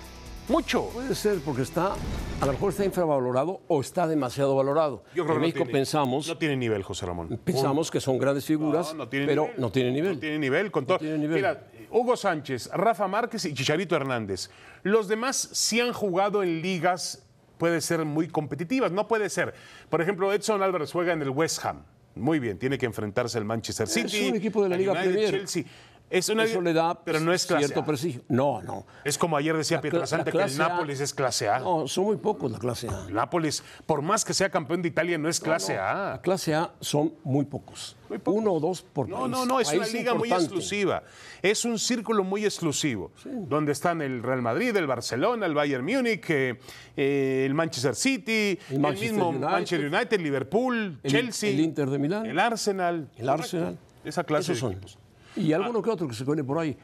Mucho. 0.48 0.84
Puede 0.94 1.14
ser 1.14 1.40
porque 1.44 1.60
está, 1.60 1.92
a 2.40 2.46
lo 2.46 2.52
mejor 2.52 2.70
está 2.70 2.82
infravalorado 2.82 3.60
o 3.68 3.82
está 3.82 4.06
demasiado 4.06 4.56
valorado. 4.56 5.04
Yo 5.14 5.24
creo 5.24 5.34
en 5.36 5.40
que 5.42 5.46
México 5.48 5.58
no 5.58 5.64
tiene- 5.66 5.78
pensamos, 5.80 6.26
No 6.26 6.38
tiene 6.38 6.56
nivel, 6.56 6.82
José 6.82 7.04
Ramón. 7.04 7.38
pensamos 7.44 7.90
que 7.90 8.00
son 8.00 8.16
grandes 8.18 8.46
figuras, 8.46 8.92
No, 8.94 9.04
no 9.04 9.08
tiene 9.10 9.26
pero 9.26 9.42
nivel. 9.42 9.60
no 9.60 9.70
tiene 9.70 9.90
nivel. 9.92 10.14
No 10.14 10.20
tiene 10.20 10.38
nivel. 10.38 10.70
Con 10.70 10.86
todo. 10.86 10.98
Mira, 11.00 11.66
Hugo 11.90 12.16
Sánchez, 12.16 12.70
Rafa 12.72 13.06
Márquez 13.08 13.44
y 13.44 13.54
Chicharito 13.54 13.96
Hernández. 13.96 14.50
Los 14.82 15.08
demás 15.08 15.48
sí 15.52 15.80
han 15.80 15.92
jugado 15.92 16.42
en 16.42 16.60
ligas, 16.62 17.24
puede 17.58 17.80
ser 17.80 18.04
muy 18.04 18.28
competitivas. 18.28 18.92
No 18.92 19.08
puede 19.08 19.28
ser. 19.30 19.54
Por 19.88 20.00
ejemplo, 20.00 20.32
Edson 20.32 20.62
Álvarez 20.62 20.92
juega 20.92 21.12
en 21.12 21.22
el 21.22 21.30
West 21.30 21.64
Ham. 21.64 21.82
Muy 22.14 22.38
bien, 22.40 22.58
tiene 22.58 22.78
que 22.78 22.86
enfrentarse 22.86 23.38
al 23.38 23.44
Manchester 23.44 23.84
Es 23.86 23.92
City. 23.92 24.28
un 24.30 24.36
equipo 24.36 24.62
de 24.62 24.68
la 24.70 24.76
Liga 24.76 24.92
Premier. 24.92 25.30
Chelsea. 25.30 25.64
Es 26.10 26.28
una, 26.30 26.44
Eso 26.44 26.62
le 26.62 26.72
da 26.72 27.04
pero 27.04 27.20
no 27.20 27.34
es 27.34 27.44
clase 27.44 27.64
cierto 27.66 27.80
A. 27.80 27.84
prestigio. 27.84 28.22
No, 28.28 28.62
no. 28.62 28.86
Es 29.04 29.18
como 29.18 29.36
ayer 29.36 29.54
decía 29.56 29.76
La 29.76 29.82
la 30.18 30.24
que 30.24 30.30
el 30.38 30.42
A- 30.42 30.68
Nápoles 30.68 31.00
es 31.00 31.12
clase 31.12 31.48
A. 31.50 31.58
No, 31.58 31.86
son 31.86 32.04
muy 32.04 32.16
pocos 32.16 32.50
la 32.50 32.58
clase 32.58 32.88
A. 32.88 33.04
El 33.08 33.14
Nápoles, 33.14 33.62
por 33.84 34.00
más 34.00 34.24
que 34.24 34.32
sea 34.32 34.48
campeón 34.50 34.80
de 34.80 34.88
Italia, 34.88 35.18
no 35.18 35.28
es 35.28 35.38
clase 35.38 35.74
La 35.74 36.14
A. 36.14 36.20
clase 36.22 36.54
A 36.54 36.72
son 36.80 37.12
muy 37.24 37.44
pocos. 37.44 37.94
Muy 38.08 38.16
pocos. 38.18 38.40
Uno 38.40 38.52
o 38.54 38.60
dos 38.60 38.80
por 38.80 39.06
No, 39.06 39.18
país. 39.20 39.30
no, 39.30 39.44
no, 39.44 39.60
es 39.60 39.70
una 39.70 39.86
liga 39.86 40.14
muy 40.14 40.32
exclusiva. 40.32 41.02
Es 41.42 41.66
un 41.66 41.78
círculo 41.78 42.24
muy 42.24 42.44
exclusivo, 42.46 43.12
donde 43.24 43.72
están 43.72 44.00
el 44.00 44.22
Real 44.22 44.40
Madrid, 44.40 44.74
el 44.76 44.86
Barcelona, 44.86 45.44
el 45.44 45.52
Bayern 45.52 45.84
Múnich, 45.84 46.24
eh, 46.30 46.58
eh, 46.96 47.42
el 47.44 47.52
Manchester 47.52 47.94
City, 47.94 48.58
el, 48.70 48.80
Manchester 48.80 49.10
mismo 49.12 49.28
United. 49.28 49.46
Manchester 49.46 49.92
United, 49.94 50.20
Liverpool, 50.20 50.98
El- 51.02 51.10
Chelsea, 51.10 51.50
el 51.50 51.60
Inter 51.60 51.90
de 51.90 51.98
Milán. 51.98 52.24
el 52.24 52.38
Arsenal. 52.38 53.10
El 53.18 53.28
Arsenal. 53.28 53.78
Esa 54.04 54.24
clase 54.24 54.52
Esos 54.52 54.56
de 54.56 54.60
son. 54.60 54.72
equipos. 54.72 54.98
Y 55.38 55.52
alguno 55.52 55.82
que 55.82 55.90
otro 55.90 56.08
que 56.08 56.14
se 56.14 56.24
pone 56.24 56.44
por 56.44 56.58
ahí. 56.58 56.76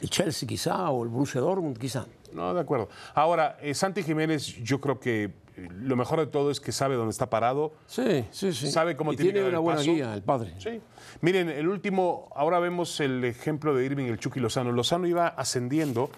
El 0.00 0.10
Chelsea 0.10 0.48
quizá 0.48 0.90
o 0.90 1.02
el 1.02 1.08
Borussia 1.08 1.40
Dortmund 1.40 1.76
quizá. 1.76 2.06
No, 2.32 2.54
de 2.54 2.60
acuerdo. 2.60 2.88
Ahora, 3.14 3.56
eh, 3.60 3.74
Santi 3.74 4.02
Jiménez, 4.02 4.46
yo 4.62 4.80
creo 4.80 5.00
que 5.00 5.24
eh, 5.56 5.68
lo 5.80 5.96
mejor 5.96 6.20
de 6.20 6.26
todo 6.26 6.50
es 6.50 6.60
que 6.60 6.72
sabe 6.72 6.94
dónde 6.94 7.10
está 7.10 7.28
parado. 7.30 7.72
Sí, 7.86 8.24
sí, 8.30 8.52
sí. 8.52 8.70
Sabe 8.70 8.96
cómo 8.96 9.12
y 9.12 9.16
tiene 9.16 9.30
que 9.30 9.34
tiene 9.34 9.48
una 9.48 9.58
buena 9.58 9.80
paso. 9.80 9.92
guía, 9.92 10.14
el 10.14 10.22
padre. 10.22 10.54
Sí. 10.58 10.80
Miren, 11.20 11.48
el 11.48 11.68
último, 11.68 12.30
ahora 12.36 12.60
vemos 12.60 13.00
el 13.00 13.24
ejemplo 13.24 13.74
de 13.74 13.84
Irving, 13.84 14.04
el 14.06 14.18
Chucky 14.18 14.40
Lozano. 14.40 14.70
Lozano 14.72 15.06
iba 15.06 15.28
ascendiendo 15.28 16.10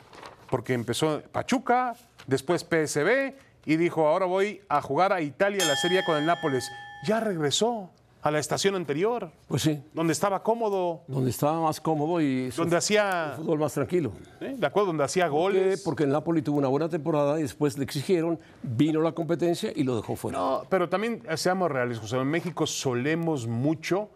porque 0.50 0.74
empezó 0.74 1.22
Pachuca, 1.32 1.94
después 2.26 2.64
PSB 2.64 3.34
y 3.64 3.76
dijo, 3.76 4.08
ahora 4.08 4.26
voy 4.26 4.60
a 4.68 4.82
jugar 4.82 5.12
a 5.12 5.20
Italia 5.20 5.64
la 5.64 5.76
Serie 5.76 6.02
con 6.04 6.16
el 6.16 6.26
Nápoles. 6.26 6.68
Ya 7.06 7.20
regresó 7.20 7.90
a 8.22 8.30
la 8.30 8.38
estación 8.38 8.74
anterior, 8.74 9.30
Pues 9.48 9.62
sí, 9.62 9.82
donde 9.94 10.12
estaba 10.12 10.42
cómodo, 10.42 11.02
donde 11.06 11.30
estaba 11.30 11.60
más 11.60 11.80
cómodo 11.80 12.20
y 12.20 12.50
donde 12.50 12.76
hacía, 12.76 13.34
fútbol 13.36 13.58
más 13.58 13.72
tranquilo. 13.72 14.12
¿eh? 14.40 14.54
de 14.58 14.66
acuerdo, 14.66 14.88
donde 14.88 15.04
hacía 15.04 15.28
goles. 15.28 15.82
Porque 15.82 16.04
el 16.04 16.10
Napoli 16.10 16.42
tuvo 16.42 16.58
una 16.58 16.68
buena 16.68 16.88
temporada 16.88 17.38
y 17.38 17.42
después 17.42 17.78
le 17.78 17.84
exigieron, 17.84 18.38
vino 18.62 19.00
la 19.00 19.12
competencia 19.12 19.72
y 19.74 19.84
lo 19.84 19.96
dejó 19.96 20.16
fuera. 20.16 20.38
No, 20.38 20.62
pero 20.68 20.88
también 20.88 21.22
eh, 21.28 21.36
seamos 21.36 21.70
reales, 21.70 21.98
José. 21.98 22.16
En 22.18 22.28
México 22.28 22.66
solemos 22.66 23.46
mucho 23.46 24.10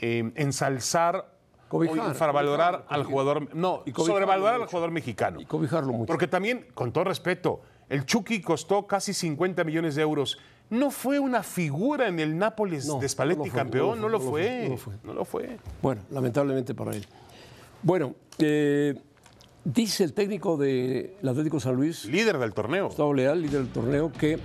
eh, 0.00 0.32
ensalzar 0.36 1.34
Cobijar, 1.68 1.98
o 1.98 2.08
infravalorar 2.08 2.72
cobijar, 2.72 2.94
al 2.94 3.04
jugador. 3.04 3.54
No, 3.54 3.82
Y 3.84 3.92
sobrevalorar 3.92 4.60
al 4.60 4.66
jugador 4.66 4.90
mexicano. 4.90 5.40
Y 5.40 5.44
cobijarlo 5.44 5.92
mucho. 5.92 6.06
Porque 6.06 6.28
también, 6.28 6.66
con 6.74 6.92
todo 6.92 7.04
respeto, 7.04 7.62
el 7.88 8.06
Chucky 8.06 8.40
costó 8.40 8.86
casi 8.86 9.12
50 9.12 9.64
millones 9.64 9.94
de 9.94 10.02
euros. 10.02 10.38
No 10.70 10.90
fue 10.90 11.18
una 11.18 11.42
figura 11.42 12.08
en 12.08 12.18
el 12.18 12.36
Nápoles 12.36 12.86
No, 12.86 12.98
de 12.98 13.08
Spalletti 13.08 13.50
campeón, 13.50 14.00
no 14.00 14.08
lo 14.08 14.18
fue. 14.20 14.62
no 14.64 14.70
lo 14.70 14.76
fue. 14.76 14.94
No 15.04 15.12
lo 15.14 15.24
fue. 15.24 15.58
Bueno, 15.82 16.02
lamentablemente 16.10 16.74
para 16.74 16.92
él. 16.96 17.06
Bueno, 17.82 18.14
eh, 18.38 18.94
dice 19.64 20.04
el 20.04 20.12
técnico 20.14 20.56
del 20.56 21.16
Atlético 21.26 21.60
San 21.60 21.76
Luis, 21.76 22.06
Líder 22.06 22.38
del 22.38 22.54
torneo. 22.54 22.86
Gustavo 22.86 23.12
Leal, 23.12 23.42
líder 23.42 23.60
del 23.62 23.68
torneo, 23.72 24.10
que, 24.10 24.38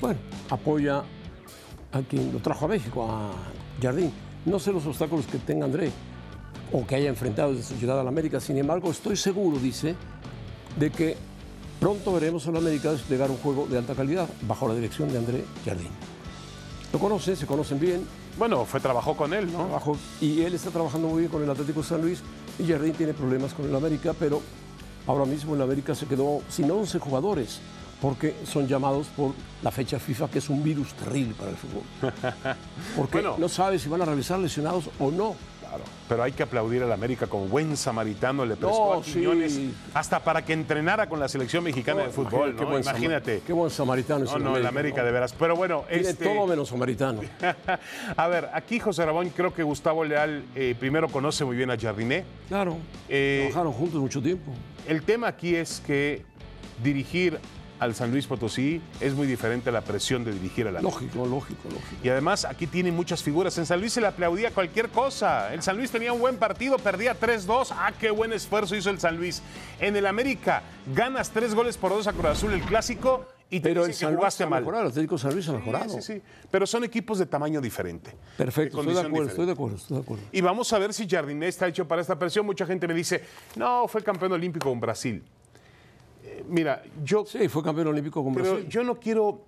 bueno, 0.00 0.18
apoya 0.50 1.02
a 1.92 2.00
quien 2.08 2.32
lo 2.32 2.38
trajo 2.38 2.66
a 2.66 2.68
México, 2.68 3.06
a 3.10 3.32
Jardín. 3.82 4.12
No 4.44 4.58
sé 4.60 4.72
los 4.72 4.86
obstáculos 4.86 5.26
que 5.26 5.38
tenga 5.38 5.64
André 5.64 5.90
o 6.72 6.86
que 6.86 6.94
haya 6.94 7.08
enfrentado 7.08 7.52
desde 7.52 7.64
su 7.74 7.80
llegada 7.80 8.00
a 8.00 8.04
la 8.04 8.10
América. 8.10 8.38
Sin 8.40 8.56
embargo, 8.58 8.90
estoy 8.90 9.16
seguro, 9.16 9.58
dice, 9.58 9.96
de 10.78 10.90
que 10.90 11.16
pronto 11.80 12.12
veremos 12.12 12.46
a 12.46 12.52
la 12.52 12.58
América 12.58 12.92
desplegar 12.92 13.30
un 13.30 13.36
juego 13.38 13.66
de 13.66 13.78
alta 13.78 13.94
calidad 13.94 14.28
bajo 14.42 14.68
la 14.68 14.74
dirección 14.74 15.10
de 15.10 15.18
André 15.18 15.44
Jardín. 15.64 15.90
Lo 16.92 16.98
conocen, 16.98 17.36
se 17.36 17.46
conocen 17.46 17.78
bien, 17.80 18.06
Bueno, 18.38 18.64
fue 18.64 18.80
trabajó 18.80 19.16
con 19.16 19.32
él, 19.34 19.50
¿no? 19.52 19.58
trabajo 19.64 19.96
y 20.20 20.42
él 20.42 20.54
está 20.54 20.70
trabajando 20.70 21.08
muy 21.08 21.20
bien 21.20 21.30
con 21.30 21.42
el 21.42 21.50
Atlético 21.50 21.80
de 21.82 21.86
San 21.88 22.02
Luis 22.02 22.20
y 22.58 22.66
Jardín 22.66 22.92
tiene 22.92 23.12
problemas 23.14 23.52
con 23.54 23.66
el 23.66 23.74
América, 23.74 24.14
pero 24.18 24.40
ahora 25.06 25.24
mismo 25.24 25.54
el 25.54 25.62
América 25.62 25.94
se 25.94 26.06
quedó 26.06 26.40
sin 26.48 26.70
11 26.70 26.98
jugadores 26.98 27.60
porque 28.00 28.36
son 28.44 28.66
llamados 28.68 29.06
por 29.16 29.32
la 29.62 29.70
fecha 29.70 29.98
FIFA, 29.98 30.28
que 30.30 30.38
es 30.38 30.48
un 30.50 30.62
virus 30.62 30.92
terrible 30.94 31.34
para 31.34 31.50
el 31.50 31.56
fútbol. 31.56 31.82
Porque 32.94 33.20
Bueno. 33.22 33.36
no 33.38 33.48
sabe 33.48 33.78
si 33.78 33.88
van 33.88 34.02
a 34.02 34.04
regresar 34.04 34.38
lesionados 34.38 34.90
o 35.00 35.10
no. 35.10 35.34
Claro, 35.68 35.84
pero 36.08 36.22
hay 36.22 36.32
que 36.32 36.42
aplaudir 36.44 36.82
al 36.82 36.92
América 36.92 37.26
como 37.26 37.46
buen 37.46 37.76
samaritano, 37.76 38.44
le 38.44 38.56
prestó 38.56 38.94
No, 38.94 39.00
a 39.00 39.02
Quiñones 39.02 39.52
sí. 39.54 39.74
hasta 39.94 40.20
para 40.20 40.44
que 40.44 40.52
entrenara 40.52 41.08
con 41.08 41.18
la 41.18 41.28
selección 41.28 41.64
mexicana 41.64 42.02
de 42.04 42.10
fútbol, 42.10 42.54
Qué 42.54 42.62
¿no? 42.62 42.70
buen 42.70 42.82
Imagínate. 42.82 43.42
Qué 43.46 43.52
buen 43.52 43.70
samaritano 43.70 44.24
es 44.24 44.32
No, 44.32 44.38
no, 44.38 44.56
el 44.56 44.66
América 44.66 45.02
de 45.02 45.10
veras. 45.10 45.34
Pero 45.38 45.56
bueno, 45.56 45.84
Tiene 45.88 46.08
este, 46.08 46.24
todo 46.24 46.46
menos 46.46 46.68
samaritano. 46.68 47.20
a 48.16 48.28
ver, 48.28 48.48
aquí 48.54 48.78
José 48.78 49.04
Rabón, 49.04 49.30
creo 49.30 49.52
que 49.52 49.62
Gustavo 49.62 50.04
Leal 50.04 50.44
eh, 50.54 50.74
primero 50.78 51.08
conoce 51.08 51.44
muy 51.44 51.56
bien 51.56 51.70
a 51.70 51.78
Jardiné. 51.78 52.24
Claro. 52.48 52.76
Eh, 53.08 53.48
Trabajaron 53.50 53.72
juntos 53.72 54.00
mucho 54.00 54.22
tiempo. 54.22 54.52
El 54.86 55.02
tema 55.02 55.26
aquí 55.28 55.56
es 55.56 55.80
que 55.84 56.22
dirigir 56.82 57.38
al 57.78 57.94
San 57.94 58.10
Luis 58.10 58.26
Potosí 58.26 58.80
es 59.00 59.14
muy 59.14 59.26
diferente 59.26 59.68
a 59.68 59.72
la 59.72 59.82
presión 59.82 60.24
de 60.24 60.32
dirigir 60.32 60.66
a 60.66 60.72
la 60.72 60.80
Lógico, 60.80 61.26
lógico, 61.26 61.68
lógico. 61.68 61.96
Y 62.02 62.08
además 62.08 62.44
aquí 62.44 62.66
tiene 62.66 62.90
muchas 62.92 63.22
figuras. 63.22 63.56
En 63.58 63.66
San 63.66 63.80
Luis 63.80 63.92
se 63.92 64.00
le 64.00 64.06
aplaudía 64.06 64.50
cualquier 64.52 64.88
cosa. 64.88 65.52
El 65.52 65.62
San 65.62 65.76
Luis 65.76 65.90
tenía 65.90 66.12
un 66.12 66.20
buen 66.20 66.36
partido, 66.36 66.78
perdía 66.78 67.18
3-2. 67.18 67.68
Ah, 67.72 67.92
qué 67.98 68.10
buen 68.10 68.32
esfuerzo 68.32 68.74
hizo 68.76 68.90
el 68.90 69.00
San 69.00 69.16
Luis. 69.16 69.42
En 69.80 69.96
el 69.96 70.06
América 70.06 70.62
ganas 70.94 71.30
tres 71.30 71.54
goles 71.54 71.76
por 71.76 71.90
dos 71.90 72.06
a 72.06 72.12
Cruz 72.12 72.26
Azul 72.26 72.52
el 72.52 72.62
clásico 72.62 73.26
y 73.48 73.60
te 73.60 73.68
Pero 73.68 73.84
el 73.84 73.94
San 73.94 74.10
Luis 74.10 74.18
jugaste 74.18 74.44
ha 74.44 74.46
mal. 74.48 74.60
mejorado, 74.60 74.84
el 74.84 74.90
Atlético 74.90 75.18
San 75.18 75.32
Luis 75.32 75.48
ha 75.48 75.52
mejorado. 75.52 75.90
Sí, 75.90 76.02
sí, 76.02 76.22
Pero 76.50 76.66
son 76.66 76.82
equipos 76.84 77.18
de 77.18 77.26
tamaño 77.26 77.60
diferente. 77.60 78.12
Perfecto, 78.36 78.80
estoy 78.80 78.94
de 78.94 79.00
acuerdo, 79.00 79.28
estoy 79.28 79.46
de 79.46 79.52
acuerdo, 79.52 79.76
estoy 79.76 79.96
de 79.98 80.02
acuerdo. 80.02 80.24
Y 80.32 80.40
vamos 80.40 80.72
a 80.72 80.78
ver 80.78 80.92
si 80.92 81.08
Jardiné 81.08 81.46
está 81.48 81.68
hecho 81.68 81.86
para 81.86 82.00
esta 82.02 82.18
presión. 82.18 82.44
Mucha 82.44 82.66
gente 82.66 82.88
me 82.88 82.94
dice, 82.94 83.22
no, 83.54 83.86
fue 83.86 84.02
campeón 84.02 84.32
olímpico 84.32 84.68
con 84.68 84.80
Brasil. 84.80 85.22
Mira, 86.48 86.82
yo 87.04 87.24
Sí, 87.26 87.48
fue 87.48 87.62
campeón 87.62 87.88
olímpico 87.88 88.22
con 88.22 88.34
Pero 88.34 88.52
Brasil. 88.52 88.68
yo 88.68 88.82
no 88.84 88.98
quiero 88.98 89.44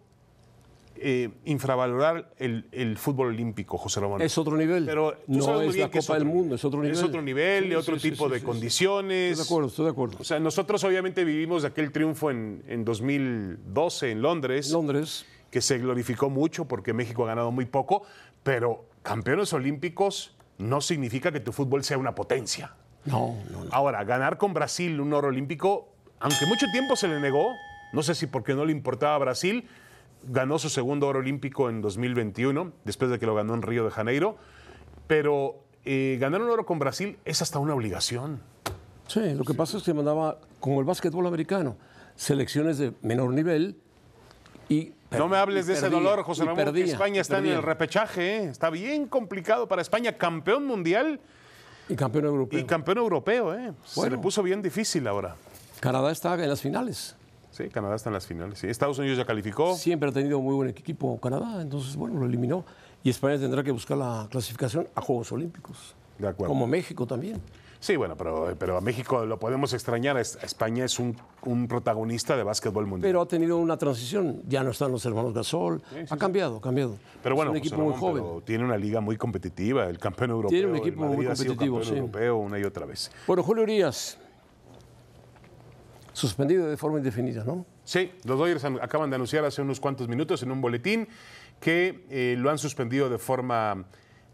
eh, 0.96 1.30
infravalorar 1.44 2.32
el, 2.38 2.66
el 2.72 2.98
fútbol 2.98 3.28
olímpico, 3.28 3.78
José 3.78 4.00
Ramón. 4.00 4.20
Es 4.20 4.36
otro 4.36 4.56
nivel. 4.56 4.84
Pero 4.84 5.16
no 5.28 5.60
es 5.60 5.76
la 5.76 5.90
Copa 5.90 6.14
del 6.14 6.24
Mundo, 6.24 6.56
es 6.56 6.64
otro 6.64 6.80
nivel. 6.80 6.96
Es 6.96 7.02
otro 7.04 7.22
nivel, 7.22 7.64
Sí, 7.68 7.74
otro 7.74 7.98
sí, 7.98 8.10
tipo 8.10 8.26
sí, 8.28 8.34
de 8.34 8.42
condiciones. 8.42 9.32
Estoy 9.32 9.44
de 9.44 9.48
acuerdo, 9.48 9.68
estoy 9.68 9.84
de 9.84 9.90
acuerdo. 9.92 10.16
O 10.20 10.24
sea, 10.24 10.40
nosotros 10.40 10.82
obviamente 10.84 11.24
vivimos 11.24 11.62
de 11.62 11.68
aquel 11.68 11.92
triunfo 11.92 12.30
en, 12.32 12.64
en 12.66 12.84
2012 12.84 14.10
en 14.10 14.22
Londres, 14.22 14.70
Londres, 14.70 15.24
que 15.50 15.60
se 15.60 15.78
glorificó 15.78 16.30
mucho 16.30 16.66
porque 16.66 16.92
México 16.92 17.24
ha 17.24 17.28
ganado 17.28 17.52
muy 17.52 17.66
poco, 17.66 18.02
pero 18.42 18.84
campeones 19.02 19.52
olímpicos 19.52 20.34
no 20.58 20.80
significa 20.80 21.30
que 21.30 21.38
tu 21.40 21.52
fútbol 21.52 21.84
sea 21.84 21.96
una 21.98 22.14
potencia. 22.16 22.74
no, 23.04 23.36
no, 23.52 23.64
no. 23.64 23.70
Ahora, 23.72 24.02
ganar 24.02 24.36
con 24.36 24.52
Brasil 24.52 25.00
un 25.00 25.12
oro 25.12 25.28
olímpico, 25.28 25.90
aunque 26.20 26.46
mucho 26.46 26.66
tiempo 26.72 26.96
se 26.96 27.08
le 27.08 27.20
negó, 27.20 27.54
no 27.92 28.02
sé 28.02 28.14
si 28.14 28.26
porque 28.26 28.54
no 28.54 28.64
le 28.64 28.72
importaba 28.72 29.14
a 29.14 29.18
Brasil, 29.18 29.68
ganó 30.24 30.58
su 30.58 30.68
segundo 30.68 31.06
oro 31.06 31.20
olímpico 31.20 31.70
en 31.70 31.80
2021, 31.80 32.72
después 32.84 33.10
de 33.10 33.18
que 33.18 33.26
lo 33.26 33.34
ganó 33.34 33.54
en 33.54 33.62
Río 33.62 33.84
de 33.84 33.90
Janeiro, 33.90 34.36
pero 35.06 35.62
eh, 35.84 36.18
ganar 36.20 36.42
un 36.42 36.50
oro 36.50 36.66
con 36.66 36.78
Brasil 36.78 37.18
es 37.24 37.40
hasta 37.42 37.58
una 37.58 37.74
obligación. 37.74 38.40
Sí, 39.06 39.32
lo 39.34 39.44
que 39.44 39.54
pasa 39.54 39.78
es 39.78 39.82
que 39.84 39.94
mandaba, 39.94 40.38
como 40.60 40.80
el 40.80 40.84
básquetbol 40.86 41.26
americano, 41.26 41.76
selecciones 42.16 42.78
de 42.78 42.92
menor 43.02 43.30
nivel 43.32 43.76
y. 44.68 44.92
No 45.10 45.26
me 45.28 45.38
hables 45.38 45.66
de 45.66 45.72
ese 45.72 45.88
dolor, 45.88 46.22
José 46.22 46.44
Ramón, 46.44 46.62
perdía, 46.62 46.84
España 46.84 47.22
está 47.22 47.38
en 47.38 47.46
el 47.46 47.62
repechaje, 47.62 48.36
¿eh? 48.36 48.44
está 48.50 48.68
bien 48.68 49.06
complicado 49.06 49.66
para 49.66 49.80
España, 49.80 50.12
campeón 50.18 50.66
mundial 50.66 51.18
Y 51.88 51.96
campeón 51.96 52.26
europeo. 52.26 52.60
y 52.60 52.64
campeón 52.64 52.98
europeo, 52.98 53.54
¿eh? 53.54 53.72
se 53.86 54.00
Bueno. 54.00 54.16
le 54.16 54.22
puso 54.22 54.42
bien 54.42 54.60
difícil 54.60 55.06
ahora. 55.08 55.34
Canadá 55.80 56.10
está 56.10 56.34
en 56.34 56.48
las 56.48 56.60
finales. 56.60 57.16
Sí, 57.50 57.68
Canadá 57.68 57.96
está 57.96 58.10
en 58.10 58.14
las 58.14 58.26
finales. 58.26 58.58
sí. 58.58 58.66
Estados 58.68 58.98
Unidos 58.98 59.18
ya 59.18 59.24
calificó. 59.24 59.74
Siempre 59.74 60.10
ha 60.10 60.12
tenido 60.12 60.40
muy 60.40 60.54
buen 60.54 60.68
equipo 60.68 61.18
Canadá, 61.20 61.60
entonces, 61.62 61.96
bueno, 61.96 62.18
lo 62.20 62.26
eliminó. 62.26 62.64
Y 63.02 63.10
España 63.10 63.38
tendrá 63.38 63.62
que 63.62 63.70
buscar 63.70 63.96
la 63.96 64.26
clasificación 64.30 64.88
a 64.94 65.00
Juegos 65.00 65.30
Olímpicos. 65.32 65.94
De 66.18 66.28
acuerdo. 66.28 66.52
Como 66.52 66.66
México 66.66 67.06
también. 67.06 67.40
Sí, 67.80 67.94
bueno, 67.94 68.16
pero, 68.16 68.56
pero 68.58 68.76
a 68.76 68.80
México 68.80 69.24
lo 69.24 69.38
podemos 69.38 69.72
extrañar. 69.72 70.16
Es- 70.18 70.36
España 70.42 70.84
es 70.84 70.98
un, 70.98 71.16
un 71.44 71.68
protagonista 71.68 72.36
de 72.36 72.42
básquetbol 72.42 72.86
mundial. 72.88 73.08
Pero 73.08 73.20
ha 73.22 73.28
tenido 73.28 73.56
una 73.56 73.76
transición. 73.76 74.42
Ya 74.48 74.64
no 74.64 74.70
están 74.70 74.90
los 74.90 75.06
hermanos 75.06 75.32
Gasol. 75.32 75.80
ha 76.10 76.16
cambiado, 76.16 76.56
ha 76.56 76.60
cambiado. 76.60 76.96
Pero 77.22 77.36
bueno, 77.36 77.52
es 77.52 77.52
un 77.52 77.58
equipo 77.58 77.76
muy 77.80 77.94
joven. 77.94 78.42
tiene 78.44 78.64
una 78.64 78.76
liga 78.76 79.00
muy 79.00 79.16
competitiva, 79.16 79.86
el 79.88 79.98
campeón 80.00 80.30
europeo. 80.30 80.50
Tiene 80.50 80.66
un 80.66 80.74
el 80.76 80.80
equipo 80.82 81.00
muy 81.04 81.16
Madrid 81.18 81.28
ha 81.28 81.36
sido 81.36 81.50
competitivo, 81.52 81.76
campeón 81.76 81.94
sí. 81.94 81.98
europeo 82.00 82.36
una 82.38 82.58
y 82.58 82.64
otra 82.64 82.84
vez. 82.84 83.12
Bueno, 83.28 83.44
Julio 83.44 83.62
Urias, 83.62 84.18
suspendido 86.18 86.66
de 86.68 86.76
forma 86.76 86.98
indefinida, 86.98 87.44
¿no? 87.44 87.64
Sí, 87.84 88.12
los 88.24 88.38
Dodgers 88.38 88.64
an- 88.64 88.78
acaban 88.82 89.08
de 89.10 89.16
anunciar 89.16 89.44
hace 89.44 89.62
unos 89.62 89.80
cuantos 89.80 90.08
minutos 90.08 90.42
en 90.42 90.50
un 90.50 90.60
boletín 90.60 91.08
que 91.60 92.04
eh, 92.10 92.34
lo 92.38 92.50
han 92.50 92.58
suspendido 92.58 93.08
de 93.08 93.18
forma, 93.18 93.84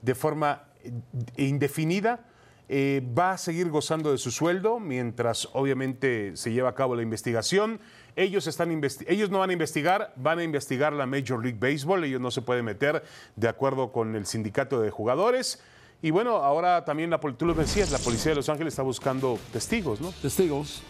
de 0.02 0.14
forma 0.14 0.64
eh, 0.82 0.92
indefinida. 1.36 2.26
Eh, 2.66 3.02
va 3.16 3.32
a 3.32 3.38
seguir 3.38 3.68
gozando 3.68 4.10
de 4.10 4.16
su 4.16 4.30
sueldo 4.30 4.80
mientras 4.80 5.48
obviamente 5.52 6.34
se 6.34 6.50
lleva 6.50 6.70
a 6.70 6.74
cabo 6.74 6.96
la 6.96 7.02
investigación. 7.02 7.78
Ellos, 8.16 8.46
están 8.46 8.70
investi- 8.72 9.04
ellos 9.06 9.28
no 9.28 9.40
van 9.40 9.50
a 9.50 9.52
investigar, 9.52 10.14
van 10.16 10.38
a 10.38 10.44
investigar 10.44 10.94
la 10.94 11.04
Major 11.04 11.42
League 11.44 11.58
Baseball. 11.60 12.02
Ellos 12.04 12.22
no 12.22 12.30
se 12.30 12.40
pueden 12.40 12.64
meter 12.64 13.02
de 13.36 13.48
acuerdo 13.48 13.92
con 13.92 14.16
el 14.16 14.24
sindicato 14.24 14.80
de 14.80 14.90
jugadores. 14.90 15.60
Y 16.00 16.10
bueno, 16.10 16.36
ahora 16.36 16.84
también, 16.86 17.10
la, 17.10 17.18
tú 17.18 17.44
lo 17.46 17.52
decías, 17.54 17.90
la 17.90 17.98
policía 17.98 18.30
de 18.32 18.36
Los 18.36 18.48
Ángeles 18.48 18.72
está 18.72 18.82
buscando 18.82 19.38
testigos, 19.52 20.00
¿no? 20.00 20.12
Testigos, 20.22 20.82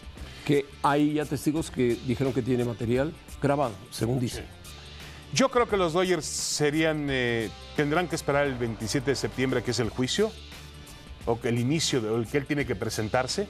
que 0.44 0.66
hay 0.82 1.14
ya 1.14 1.24
testigos 1.24 1.70
que 1.70 1.96
dijeron 2.06 2.32
que 2.32 2.42
tiene 2.42 2.64
material 2.64 3.12
grabado, 3.42 3.74
según 3.90 4.20
dicen. 4.20 4.44
Yo 5.32 5.48
creo 5.48 5.68
que 5.68 5.76
los 5.76 5.92
Dodgers 5.92 6.24
serían, 6.24 7.08
eh, 7.10 7.50
tendrán 7.74 8.06
que 8.06 8.14
esperar 8.14 8.46
el 8.46 8.54
27 8.54 9.10
de 9.10 9.16
septiembre, 9.16 9.62
que 9.62 9.72
es 9.72 9.80
el 9.80 9.88
juicio, 9.88 10.30
o 11.26 11.40
que 11.40 11.48
el 11.48 11.58
inicio, 11.58 12.00
de, 12.00 12.14
el 12.14 12.26
que 12.26 12.38
él 12.38 12.46
tiene 12.46 12.64
que 12.64 12.76
presentarse. 12.76 13.48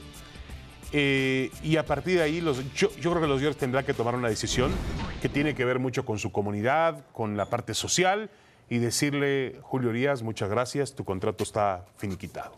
Eh, 0.91 1.51
y 1.61 1.75
a 1.77 1.85
partir 1.85 2.17
de 2.17 2.23
ahí, 2.23 2.41
los, 2.41 2.57
yo, 2.73 2.89
yo 2.95 3.11
creo 3.11 3.21
que 3.21 3.27
los 3.27 3.39
Dodgers 3.39 3.57
tendrán 3.57 3.85
que 3.85 3.93
tomar 3.93 4.15
una 4.15 4.29
decisión 4.29 4.71
que 5.21 5.29
tiene 5.29 5.53
que 5.53 5.65
ver 5.65 5.77
mucho 5.77 6.05
con 6.05 6.17
su 6.17 6.31
comunidad, 6.31 7.05
con 7.11 7.37
la 7.37 7.49
parte 7.49 7.73
social, 7.73 8.31
y 8.69 8.79
decirle, 8.79 9.59
Julio 9.61 9.89
Urias, 9.89 10.23
muchas 10.23 10.49
gracias, 10.49 10.95
tu 10.95 11.03
contrato 11.03 11.43
está 11.43 11.85
finiquitado. 11.97 12.53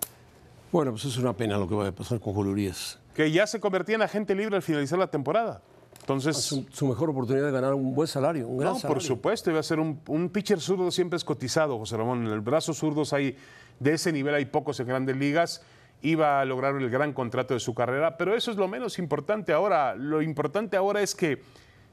Bueno, 0.71 0.91
pues 0.91 1.05
es 1.05 1.17
una 1.17 1.33
pena 1.33 1.57
lo 1.57 1.67
que 1.67 1.75
va 1.75 1.87
a 1.87 1.91
pasar 1.91 2.19
con 2.19 2.33
Julio 2.33 2.51
Urias. 2.51 2.99
Que 3.17 3.31
ya 3.31 3.47
se 3.47 3.59
convertía 3.59 3.95
en 3.95 4.03
agente 4.03 4.33
libre 4.35 4.55
al 4.55 4.61
finalizar 4.61 4.97
la 4.99 5.07
temporada. 5.07 5.61
Entonces, 6.01 6.37
Su, 6.37 6.65
su 6.71 6.87
mejor 6.87 7.09
oportunidad 7.09 7.47
de 7.47 7.51
ganar 7.51 7.73
un 7.73 7.93
buen 7.95 8.07
salario, 8.07 8.47
un 8.47 8.59
gran 8.59 8.73
No, 8.73 8.79
salario. 8.79 8.93
por 8.93 9.03
supuesto, 9.03 9.49
iba 9.49 9.59
a 9.59 9.63
ser 9.63 9.79
un, 9.79 9.99
un 10.07 10.29
pitcher 10.29 10.61
zurdo 10.61 10.91
siempre 10.91 11.17
es 11.17 11.25
cotizado, 11.25 11.77
José 11.79 11.97
Ramón. 11.97 12.25
En 12.27 12.31
el 12.31 12.39
brazo 12.41 12.73
zurdos 12.73 13.11
hay, 13.13 13.35
de 13.79 13.93
ese 13.93 14.13
nivel 14.13 14.35
hay 14.35 14.45
pocos 14.45 14.79
en 14.79 14.87
grandes 14.87 15.17
ligas. 15.17 15.63
Iba 16.03 16.39
a 16.39 16.45
lograr 16.45 16.75
el 16.75 16.89
gran 16.91 17.11
contrato 17.11 17.55
de 17.55 17.59
su 17.59 17.73
carrera, 17.73 18.17
pero 18.17 18.35
eso 18.35 18.51
es 18.51 18.57
lo 18.57 18.67
menos 18.67 18.99
importante 18.99 19.51
ahora. 19.51 19.95
Lo 19.95 20.21
importante 20.21 20.77
ahora 20.77 21.01
es 21.01 21.15
que 21.15 21.41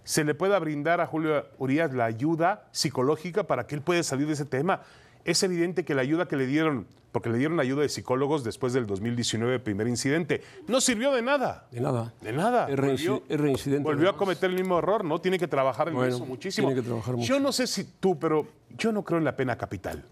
se 0.05 0.23
le 0.25 0.35
pueda 0.35 0.59
brindar 0.59 1.01
a 1.01 1.07
Julio 1.07 1.47
Urias 1.57 1.95
la 1.95 2.05
ayuda 2.05 2.67
psicológica 2.71 3.45
para 3.45 3.67
que 3.67 3.75
él 3.75 3.81
pueda 3.81 4.03
salir 4.03 4.27
de 4.27 4.35
ese 4.35 4.45
tema. 4.45 4.83
Es 5.25 5.43
evidente 5.43 5.85
que 5.85 5.95
la 5.95 6.03
ayuda 6.03 6.27
que 6.27 6.37
le 6.37 6.47
dieron, 6.47 6.87
porque 7.13 7.31
le 7.31 7.39
dieron 7.39 7.59
ayuda 7.59 7.83
de 7.83 7.89
psicólogos 7.89 8.45
después 8.45 8.73
del 8.73 8.87
2019, 8.87 9.59
primer 9.61 9.89
incidente, 9.89 10.43
no 10.69 10.81
sirvió 10.81 11.13
de 11.13 11.23
nada. 11.23 11.67
De 11.71 11.81
nada. 11.81 12.13
De 12.21 12.33
nada. 12.33 12.67
Volvió, 12.67 13.23
reincidente. 13.29 13.83
Volvió 13.83 14.11
a 14.11 14.17
cometer 14.17 14.51
el 14.51 14.57
mismo 14.57 14.79
error, 14.79 15.05
¿no? 15.05 15.21
Tiene 15.21 15.39
que 15.39 15.49
trabajar 15.49 15.89
en 15.89 15.97
eso 16.05 16.27
muchísimo. 16.27 16.69
Tiene 16.69 16.83
que 16.83 16.87
trabajar 16.87 17.17
mucho. 17.17 17.27
Yo 17.27 17.41
no 17.41 17.53
sé 17.53 17.67
si 17.67 17.85
tú, 17.85 18.19
pero 18.19 18.47
yo 18.77 18.93
no 18.93 19.03
creo 19.03 19.19
en 19.19 19.25
la 19.25 19.37
pena 19.37 19.57
capital, 19.57 20.05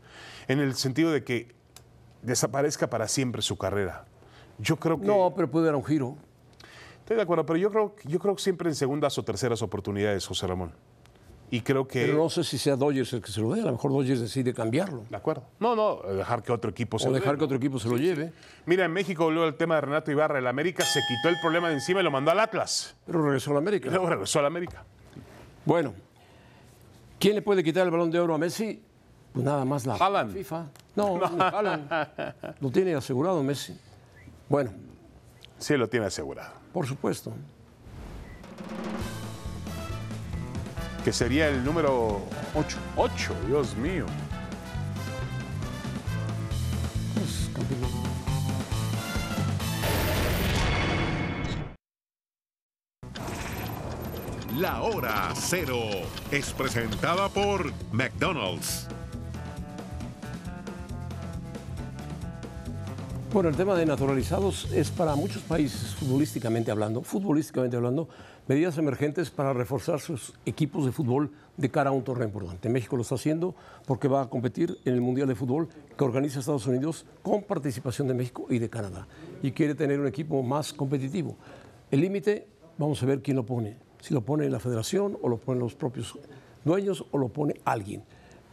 en 0.49 0.61
el 0.61 0.75
sentido 0.75 1.13
de 1.13 1.25
que 1.25 1.55
desaparezca 2.23 2.89
para 2.89 3.07
siempre 3.07 3.43
su 3.43 3.59
carrera. 3.59 4.07
Yo 4.59 4.77
creo 4.77 4.99
que. 4.99 5.07
No, 5.07 5.35
pero 5.37 5.51
puede 5.51 5.67
dar 5.67 5.75
un 5.75 5.85
giro. 5.85 6.17
Estoy 7.01 7.17
de 7.17 7.23
acuerdo, 7.23 7.45
pero 7.45 7.59
yo 7.59 7.71
creo, 7.71 7.97
yo 8.05 8.19
creo 8.19 8.39
siempre 8.39 8.69
en 8.69 8.77
segundas 8.77 9.19
o 9.19 9.25
terceras 9.25 9.61
oportunidades, 9.61 10.25
José 10.25 10.47
Ramón. 10.47 10.73
Y 11.55 11.61
creo 11.61 11.87
que. 11.87 12.07
Pero 12.07 12.17
no 12.17 12.31
sé 12.31 12.45
si 12.45 12.57
sea 12.57 12.77
Dodgers 12.77 13.13
el 13.13 13.21
que 13.21 13.31
se 13.31 13.43
lo 13.43 13.53
dé. 13.55 13.61
A 13.61 13.67
lo 13.67 13.73
mejor 13.73 13.93
Dodgers 13.93 14.21
decide 14.21 14.55
cambiarlo. 14.55 15.05
De 15.11 15.17
acuerdo. 15.19 15.45
No, 15.61 15.77
no, 15.77 16.01
dejar 16.15 16.43
que 16.43 16.51
otro 16.51 16.71
equipo 16.71 16.99
se 16.99 17.07
o 17.09 17.11
lo 17.11 17.17
dejar 17.17 17.35
dé, 17.35 17.39
que 17.41 17.45
otro 17.45 17.57
equipo 17.59 17.79
se 17.79 17.91
lo 17.91 17.99
lleve. 17.99 18.33
Mira, 18.65 18.87
en 18.87 18.93
México 18.93 19.31
luego 19.31 19.47
el 19.47 19.55
tema 19.57 19.75
de 19.75 19.83
Renato 19.83 20.11
Ibarra. 20.11 20.39
El 20.39 20.47
América 20.47 20.83
se 20.83 21.01
quitó 21.07 21.29
el 21.29 21.39
problema 21.43 21.69
de 21.69 21.75
encima 21.75 22.01
y 22.01 22.05
lo 22.05 22.11
mandó 22.11 22.31
al 22.31 22.41
Atlas. 22.41 22.97
Pero 23.05 23.23
regresó 23.23 23.51
a 23.51 23.55
la 23.55 23.61
Y 23.61 23.63
América. 23.65 23.91
luego 23.91 24.09
regresó 24.09 24.39
al 24.39 24.47
América. 24.47 24.83
Bueno, 25.67 25.93
¿quién 27.19 27.35
le 27.35 27.43
puede 27.43 27.63
quitar 27.63 27.85
el 27.85 27.91
balón 27.91 28.11
de 28.11 28.19
oro 28.19 28.35
a 28.35 28.39
Messi? 28.39 28.83
Pues 29.35 29.45
nada 29.45 29.67
más 29.67 29.85
la. 29.87 30.27
FIFA. 30.27 30.67
No, 30.97 31.19
ni 31.37 31.39
Haaland. 31.43 31.91
Lo 32.61 32.71
tiene 32.71 32.95
asegurado 32.95 33.43
Messi. 33.43 33.79
Bueno, 34.49 34.71
Sí, 35.59 35.77
lo 35.77 35.87
tiene 35.89 36.07
asegurado. 36.07 36.55
por 36.73 36.87
supuesto. 36.87 37.33
Que 41.05 41.13
sería 41.13 41.49
el 41.49 41.65
número 41.65 42.23
8. 42.55 42.79
8, 42.97 43.35
Dios 43.49 43.77
mío. 43.77 44.07
Pues, 47.15 47.51
campeón. 47.53 48.13
La 54.59 54.83
hora 54.83 55.33
cero 55.35 55.81
es 56.31 56.53
presentada 56.53 57.29
por 57.31 57.73
McDonald's. 57.91 58.87
Bueno, 63.33 63.49
el 63.49 63.57
tema 63.57 63.75
de 63.75 63.87
naturalizados 63.87 64.71
es 64.73 64.91
para 64.91 65.17
muchos 65.17 65.41
países, 65.41 65.95
futbolísticamente 65.95 66.71
hablando, 66.71 67.01
futbolísticamente 67.01 67.79
hablando, 67.79 68.07
medidas 68.47 68.77
emergentes 68.77 69.31
para 69.31 69.55
reforzar 69.55 70.01
sus 70.01 70.35
equipos 70.45 70.85
de 70.85 70.93
fútbol 70.93 71.31
de 71.57 71.71
cara 71.71 71.89
a 71.89 71.93
un 71.95 72.05
torneo 72.05 72.27
importante. 72.27 72.69
México 72.69 72.95
lo 72.95 73.01
está 73.01 73.15
haciendo 73.15 73.55
porque 73.87 74.07
va 74.07 74.21
a 74.21 74.29
competir 74.29 74.77
en 74.85 74.93
el 74.93 75.01
Mundial 75.01 75.29
de 75.29 75.35
Fútbol 75.35 75.71
que 75.97 76.05
organiza 76.05 76.41
Estados 76.41 76.67
Unidos 76.67 77.07
con 77.23 77.43
participación 77.43 78.07
de 78.07 78.13
México 78.13 78.49
y 78.51 78.59
de 78.59 78.69
Canadá. 78.69 79.09
Y 79.43 79.53
quiere 79.53 79.75
tener 79.75 79.99
un 79.99 80.07
equipo 80.07 80.43
más 80.43 80.75
competitivo. 80.75 81.39
El 81.91 82.03
límite, 82.03 82.47
vamos 82.77 83.03
a 83.03 83.07
ver 83.07 83.23
quién 83.23 83.39
lo 83.39 83.47
pone. 83.47 83.79
Si 84.03 84.13
lo 84.13 84.21
pone 84.21 84.51
la 84.51 84.61
federación 84.61 85.17
o 85.23 85.31
lo 85.31 85.39
ponen 85.39 85.61
los 85.61 85.75
propios 85.75 86.19
dueños 86.67 87.07
o 87.11 87.17
lo 87.17 87.31
pone 87.31 87.55
alguien. 87.65 88.05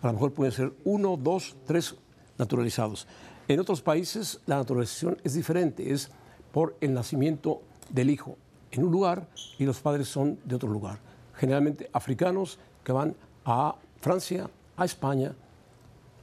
A 0.02 0.08
lo 0.08 0.14
mejor 0.14 0.32
pueden 0.32 0.54
ser 0.54 0.72
uno, 0.86 1.18
dos, 1.18 1.58
tres 1.66 1.98
naturalizados. 2.38 3.06
En 3.50 3.60
otros 3.60 3.82
países 3.82 4.40
la 4.46 4.58
naturalización 4.58 5.18
es 5.24 5.34
diferente, 5.34 5.92
es 5.92 6.12
por 6.52 6.78
el 6.82 6.94
nacimiento 6.94 7.64
del 7.90 8.12
hijo 8.12 8.38
en 8.70 8.84
un 8.84 8.92
lugar 8.92 9.28
y 9.58 9.66
los 9.66 9.80
padres 9.80 10.08
son 10.08 10.38
de 10.46 10.54
otro 10.54 10.70
lugar. 10.70 11.00
Generalmente 11.34 11.90
africanos 11.92 12.60
que 12.84 12.92
van 12.92 13.16
a 13.46 13.76
Francia, 14.02 14.48
a 14.78 14.86
España, 14.86 15.34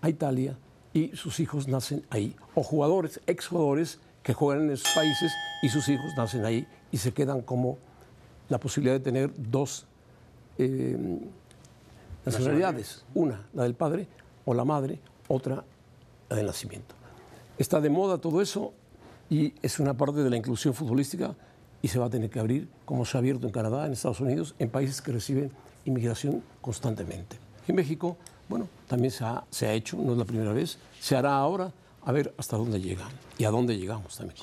a 0.03 0.09
Italia 0.09 0.57
y 0.93 1.17
sus 1.17 1.41
hijos 1.41 1.67
nacen 1.67 2.07
ahí. 2.11 2.37
O 2.55 2.63
jugadores, 2.63 3.21
exjugadores 3.27 3.99
que 4.23 4.33
juegan 4.33 4.67
en 4.67 4.71
esos 4.71 4.95
países 4.95 5.33
y 5.63 5.69
sus 5.69 5.89
hijos 5.89 6.13
nacen 6.17 6.45
ahí 6.45 6.65
y 6.93 6.99
se 6.99 7.13
quedan 7.13 7.41
como 7.41 7.77
la 8.49 8.59
posibilidad 8.59 8.95
de 8.95 9.01
tener 9.01 9.33
dos 9.37 9.85
eh, 10.59 10.97
nacionalidades. 12.25 13.05
Una, 13.15 13.49
la 13.53 13.65
del 13.65 13.75
padre 13.75 14.07
o 14.45 14.55
la 14.55 14.65
madre, 14.65 15.01
otra, 15.27 15.65
la 16.29 16.37
del 16.37 16.47
nacimiento. 16.47 16.95
Está 17.59 17.81
de 17.81 17.89
moda 17.89 18.19
todo 18.19 18.43
eso 18.43 18.75
y 19.31 19.55
es 19.63 19.79
una 19.79 19.95
parte 19.95 20.23
de 20.23 20.29
la 20.29 20.37
inclusión 20.37 20.75
futbolística 20.75 21.35
y 21.81 21.89
se 21.89 21.99
va 21.99 22.07
a 22.07 22.11
tener 22.11 22.29
que 22.29 22.39
abrir, 22.39 22.69
como 22.85 23.05
se 23.05 23.17
ha 23.17 23.21
abierto 23.21 23.47
en 23.47 23.53
Canadá, 23.53 23.87
en 23.87 23.93
Estados 23.93 24.21
Unidos, 24.21 24.55
en 24.59 24.69
países 24.69 25.01
que 25.01 25.13
reciben 25.13 25.51
inmigración 25.85 26.43
constantemente. 26.61 27.39
En 27.67 27.77
México, 27.77 28.17
bueno, 28.49 28.69
también 28.87 29.11
se 29.11 29.25
ha, 29.25 29.45
se 29.51 29.67
ha 29.67 29.73
hecho, 29.73 29.97
no 29.97 30.13
es 30.13 30.19
la 30.19 30.25
primera 30.25 30.53
vez, 30.53 30.79
se 31.01 31.17
hará 31.17 31.35
ahora, 31.37 31.73
a 32.07 32.13
ver 32.13 32.33
hasta 32.39 32.57
dónde 32.57 32.81
llegan 32.81 33.09
y 33.37 33.45
a 33.45 33.51
dónde 33.51 33.77
llegamos 33.77 34.17
también. 34.17 34.39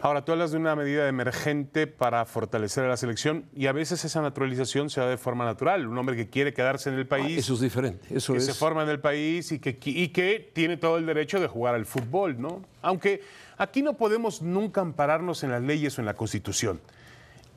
Ahora, 0.00 0.24
tú 0.24 0.30
hablas 0.30 0.52
de 0.52 0.58
una 0.58 0.76
medida 0.76 1.08
emergente 1.08 1.88
para 1.88 2.24
fortalecer 2.24 2.84
a 2.84 2.88
la 2.88 2.96
selección 2.96 3.46
y 3.52 3.66
a 3.66 3.72
veces 3.72 4.04
esa 4.04 4.22
naturalización 4.22 4.90
se 4.90 5.00
da 5.00 5.08
de 5.08 5.18
forma 5.18 5.44
natural. 5.44 5.88
Un 5.88 5.98
hombre 5.98 6.14
que 6.14 6.30
quiere 6.30 6.54
quedarse 6.54 6.88
en 6.88 6.94
el 6.94 7.08
país, 7.08 7.36
Eso 7.36 7.54
es 7.54 7.60
diferente, 7.60 8.06
eso 8.14 8.32
que 8.32 8.38
es... 8.38 8.46
se 8.46 8.54
forma 8.54 8.84
en 8.84 8.90
el 8.90 9.00
país 9.00 9.50
y 9.50 9.58
que, 9.58 9.76
y 9.84 10.08
que 10.10 10.52
tiene 10.54 10.76
todo 10.76 10.98
el 10.98 11.06
derecho 11.06 11.40
de 11.40 11.48
jugar 11.48 11.74
al 11.74 11.84
fútbol, 11.84 12.40
¿no? 12.40 12.62
Aunque 12.80 13.22
aquí 13.58 13.82
no 13.82 13.94
podemos 13.96 14.40
nunca 14.40 14.80
ampararnos 14.80 15.42
en 15.42 15.50
las 15.50 15.62
leyes 15.62 15.98
o 15.98 16.02
en 16.02 16.06
la 16.06 16.14
Constitución. 16.14 16.80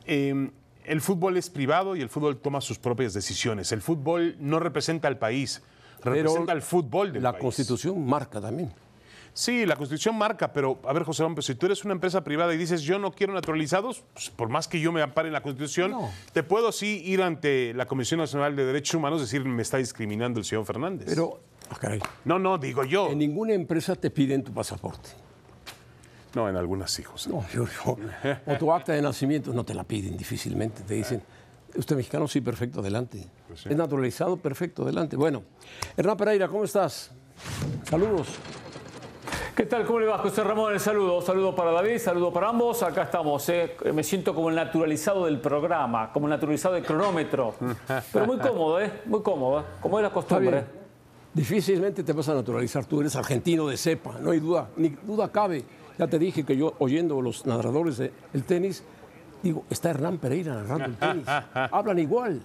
Eh, 0.07 0.49
el 0.85 0.99
fútbol 0.99 1.37
es 1.37 1.51
privado 1.51 1.95
y 1.95 2.01
el 2.01 2.09
fútbol 2.09 2.37
toma 2.37 2.59
sus 2.59 2.79
propias 2.79 3.13
decisiones. 3.13 3.71
El 3.71 3.83
fútbol 3.83 4.35
no 4.39 4.59
representa 4.59 5.07
al 5.07 5.19
país, 5.19 5.61
representa 6.03 6.51
al 6.53 6.63
fútbol 6.63 7.13
del 7.13 7.21
la 7.21 7.33
país. 7.33 7.43
Constitución 7.43 8.03
marca 8.03 8.41
también. 8.41 8.73
Sí, 9.35 9.65
la 9.65 9.75
Constitución 9.75 10.15
marca, 10.15 10.53
pero 10.53 10.79
a 10.87 10.93
ver, 10.93 11.03
José 11.03 11.23
Ramón, 11.23 11.41
si 11.41 11.55
tú 11.55 11.65
eres 11.65 11.83
una 11.83 11.93
empresa 11.93 12.23
privada 12.23 12.53
y 12.53 12.57
dices 12.57 12.83
yo 12.83 12.99
no 12.99 13.11
quiero 13.11 13.33
naturalizados, 13.33 14.03
pues, 14.13 14.29
por 14.29 14.49
más 14.49 14.67
que 14.67 14.79
yo 14.79 14.91
me 14.91 15.01
ampare 15.01 15.27
en 15.29 15.33
la 15.33 15.41
Constitución, 15.41 15.89
No. 15.91 16.11
te 16.33 16.43
puedo 16.43 16.71
sí 16.71 17.01
ir 17.03 17.23
ante 17.23 17.73
la 17.73 17.87
Comisión 17.87 18.19
Nacional 18.19 18.55
de 18.55 18.63
Derechos 18.65 18.93
Humanos 18.93 19.21
y 19.21 19.23
decir 19.23 19.43
me 19.43 19.63
está 19.63 19.77
discriminando 19.77 20.39
el 20.39 20.45
señor 20.45 20.65
Fernández. 20.65 21.07
Pero, 21.07 21.39
ah, 21.71 21.77
caray, 21.81 21.99
no, 22.25 22.37
no, 22.37 22.59
digo 22.59 22.83
yo. 22.83 23.09
en 23.09 23.17
ninguna 23.17 23.53
empresa 23.53 23.95
te 23.95 24.11
piden 24.11 24.43
tu 24.43 24.53
pasaporte. 24.53 25.09
No, 26.35 26.47
en 26.47 26.55
algunas 26.55 26.97
hijos. 26.99 27.27
No, 27.27 27.43
yo, 27.53 27.65
yo- 27.65 27.97
o 28.45 28.55
tu 28.57 28.71
acta 28.71 28.93
de 28.93 29.01
nacimiento 29.01 29.51
no 29.51 29.63
te 29.63 29.73
la 29.73 29.83
piden 29.83 30.15
difícilmente. 30.15 30.83
Te 30.83 30.93
dicen, 30.93 31.23
¿usted 31.75 31.93
es 31.93 31.97
mexicano? 31.97 32.27
Sí, 32.27 32.41
perfecto, 32.41 32.81
adelante. 32.81 33.27
Es 33.51 33.75
naturalizado, 33.75 34.37
perfecto, 34.37 34.83
adelante. 34.83 35.15
Bueno, 35.15 35.41
Hernán 35.97 36.17
Pereira, 36.17 36.47
¿cómo 36.47 36.63
estás? 36.63 37.11
Saludos. 37.83 38.27
¿Qué 39.55 39.67
tal? 39.67 39.85
¿Cómo 39.85 39.99
le 39.99 40.07
va, 40.07 40.17
José 40.17 40.43
Ramón? 40.43 40.73
El 40.73 40.79
saludo. 40.79 41.21
Saludo 41.21 41.55
para 41.55 41.71
David, 41.71 41.99
saludo 41.99 42.33
para 42.33 42.49
ambos. 42.49 42.81
Acá 42.81 43.03
estamos. 43.03 43.47
¿eh? 43.49 43.77
Me 43.93 44.03
siento 44.03 44.33
como 44.33 44.49
el 44.49 44.55
naturalizado 44.55 45.25
del 45.25 45.39
programa, 45.39 46.11
como 46.11 46.25
el 46.25 46.31
naturalizado 46.31 46.73
del 46.73 46.83
cronómetro. 46.83 47.53
Pero 48.11 48.25
muy 48.25 48.39
cómodo, 48.39 48.81
¿eh? 48.81 48.91
Muy 49.05 49.21
cómodo, 49.21 49.59
¿eh? 49.59 49.63
como 49.79 49.99
es 49.99 50.03
la 50.03 50.09
costumbre. 50.09 50.63
Difícilmente 51.31 52.03
te 52.03 52.13
vas 52.13 52.27
a 52.29 52.33
naturalizar. 52.33 52.85
Tú 52.85 53.01
eres 53.01 53.15
argentino 53.15 53.67
de 53.67 53.77
cepa, 53.77 54.17
no 54.19 54.31
hay 54.31 54.39
duda, 54.39 54.69
ni 54.75 54.89
duda 54.89 55.31
cabe. 55.31 55.63
Ya 55.99 56.07
te 56.07 56.17
dije 56.17 56.43
que 56.43 56.57
yo, 56.57 56.73
oyendo 56.79 57.21
los 57.21 57.45
narradores 57.45 57.99
del 57.99 58.43
tenis, 58.47 58.83
digo, 59.43 59.65
está 59.69 59.91
Hernán 59.91 60.17
Pereira 60.17 60.55
narrando 60.55 60.85
el 60.85 60.95
tenis. 60.95 61.27
Hablan 61.53 61.99
igual. 61.99 62.41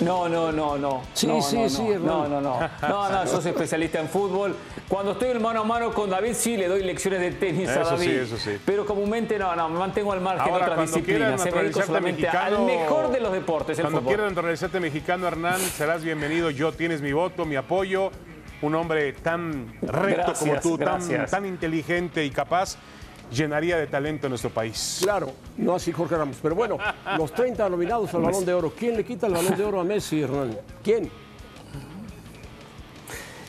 No, 0.00 0.28
no, 0.28 0.52
no, 0.52 0.76
no. 0.76 1.02
Sí, 1.14 1.26
no, 1.26 1.40
sí, 1.42 1.56
no, 1.56 1.68
sí, 1.68 1.82
no. 1.82 1.98
No, 1.98 2.28
no, 2.28 2.40
no. 2.40 2.60
No, 2.82 3.08
no, 3.10 3.26
sos 3.30 3.44
especialista 3.46 4.00
en 4.00 4.08
fútbol. 4.08 4.56
Cuando 4.88 5.12
estoy 5.12 5.30
en 5.30 5.42
mano 5.42 5.60
a 5.60 5.64
mano 5.64 5.92
con 5.92 6.10
David, 6.10 6.34
sí 6.34 6.56
le 6.56 6.68
doy 6.68 6.82
lecciones 6.82 7.20
de 7.20 7.30
tenis 7.32 7.68
a 7.70 7.80
David. 7.80 8.04
sí, 8.04 8.10
eso 8.10 8.36
sí. 8.36 8.58
Pero 8.64 8.84
comúnmente 8.84 9.38
no, 9.38 9.54
no, 9.56 9.68
me 9.68 9.78
mantengo 9.78 10.12
al 10.12 10.20
margen 10.20 10.52
Ahora, 10.52 10.66
de 10.66 10.72
otras 10.72 10.90
disciplinas. 10.90 11.40
Se 11.40 11.50
me 11.50 11.62
dedico 11.62 11.80
naturalizarte 11.80 11.86
solamente 11.86 12.22
mexicano, 12.22 12.56
al 12.56 12.64
mejor 12.64 13.10
de 13.10 13.20
los 13.20 13.32
deportes, 13.32 13.78
el 13.78 13.82
Cuando 13.82 14.00
fútbol. 14.00 14.14
quieras 14.14 14.32
naturalizarte 14.32 14.80
mexicano, 14.80 15.28
Hernán, 15.28 15.60
serás 15.60 16.02
bienvenido. 16.02 16.50
Yo 16.50 16.72
tienes 16.72 17.00
mi 17.00 17.12
voto, 17.12 17.44
mi 17.44 17.56
apoyo. 17.56 18.10
Un 18.62 18.74
hombre 18.76 19.12
tan 19.12 19.74
recto 19.82 20.32
Gracias, 20.32 20.38
como 20.38 20.60
tú, 20.60 20.78
tan, 20.78 21.26
tan 21.26 21.44
inteligente 21.44 22.24
y 22.24 22.30
capaz, 22.30 22.76
llenaría 23.30 23.76
de 23.76 23.86
talento 23.86 24.26
a 24.26 24.30
nuestro 24.30 24.50
país. 24.50 24.98
Claro, 25.02 25.32
no 25.56 25.74
así 25.74 25.92
Jorge 25.92 26.16
Ramos. 26.16 26.38
Pero 26.42 26.54
bueno, 26.54 26.78
los 27.18 27.32
30 27.32 27.68
nominados 27.68 28.12
al 28.14 28.22
Balón 28.22 28.44
de 28.44 28.54
Oro. 28.54 28.72
¿Quién 28.76 28.96
le 28.96 29.04
quita 29.04 29.26
el 29.26 29.34
Balón 29.34 29.56
de 29.56 29.64
Oro 29.64 29.80
a 29.80 29.84
Messi, 29.84 30.22
Hernán? 30.22 30.56
¿Quién? 30.82 31.10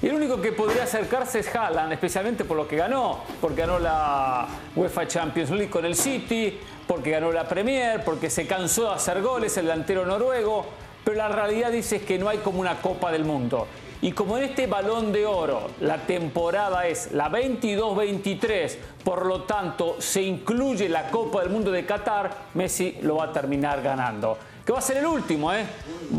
Y 0.02 0.08
el 0.08 0.16
único 0.16 0.42
que 0.42 0.52
podría 0.52 0.84
acercarse 0.84 1.40
es 1.40 1.56
Haaland, 1.56 1.94
especialmente 1.94 2.44
por 2.44 2.58
lo 2.58 2.68
que 2.68 2.76
ganó, 2.76 3.22
porque 3.42 3.62
ganó 3.62 3.80
la 3.80 4.46
UEFA 4.76 5.08
Champions 5.08 5.50
League 5.52 5.70
con 5.70 5.86
el 5.86 5.96
City, 5.96 6.60
porque 6.86 7.12
ganó 7.12 7.32
la 7.32 7.48
Premier, 7.48 8.04
porque 8.04 8.30
se 8.30 8.46
cansó 8.46 8.90
de 8.90 8.96
hacer 8.96 9.22
goles 9.22 9.56
el 9.58 9.66
delantero 9.66 10.06
noruego, 10.06 10.66
pero 11.04 11.18
la 11.18 11.30
realidad 11.30 11.72
dice 11.72 11.96
es 11.96 12.02
que 12.04 12.20
no 12.20 12.30
hay 12.30 12.40
como 12.40 12.60
una 12.60 12.82
Copa 12.82 13.12
del 13.12 13.24
Mundo. 13.24 13.68
Y 14.06 14.12
como 14.12 14.38
en 14.38 14.44
este 14.44 14.68
balón 14.68 15.12
de 15.12 15.26
oro 15.26 15.72
la 15.82 15.98
temporada 16.06 16.86
es 16.86 17.12
la 17.12 17.28
22-23, 17.32 18.76
por 19.04 19.26
lo 19.26 19.42
tanto 19.46 19.96
se 20.00 20.22
incluye 20.22 20.88
la 20.88 21.10
Copa 21.10 21.42
del 21.42 21.50
Mundo 21.50 21.72
de 21.72 21.88
Qatar, 21.88 22.30
Messi 22.54 23.00
lo 23.02 23.16
va 23.16 23.24
a 23.26 23.34
terminar 23.34 23.82
ganando. 23.82 24.38
que 24.64 24.72
va 24.72 24.78
a 24.78 24.82
ser 24.84 24.98
el 24.98 25.08
último, 25.08 25.52
¿eh? 25.52 25.66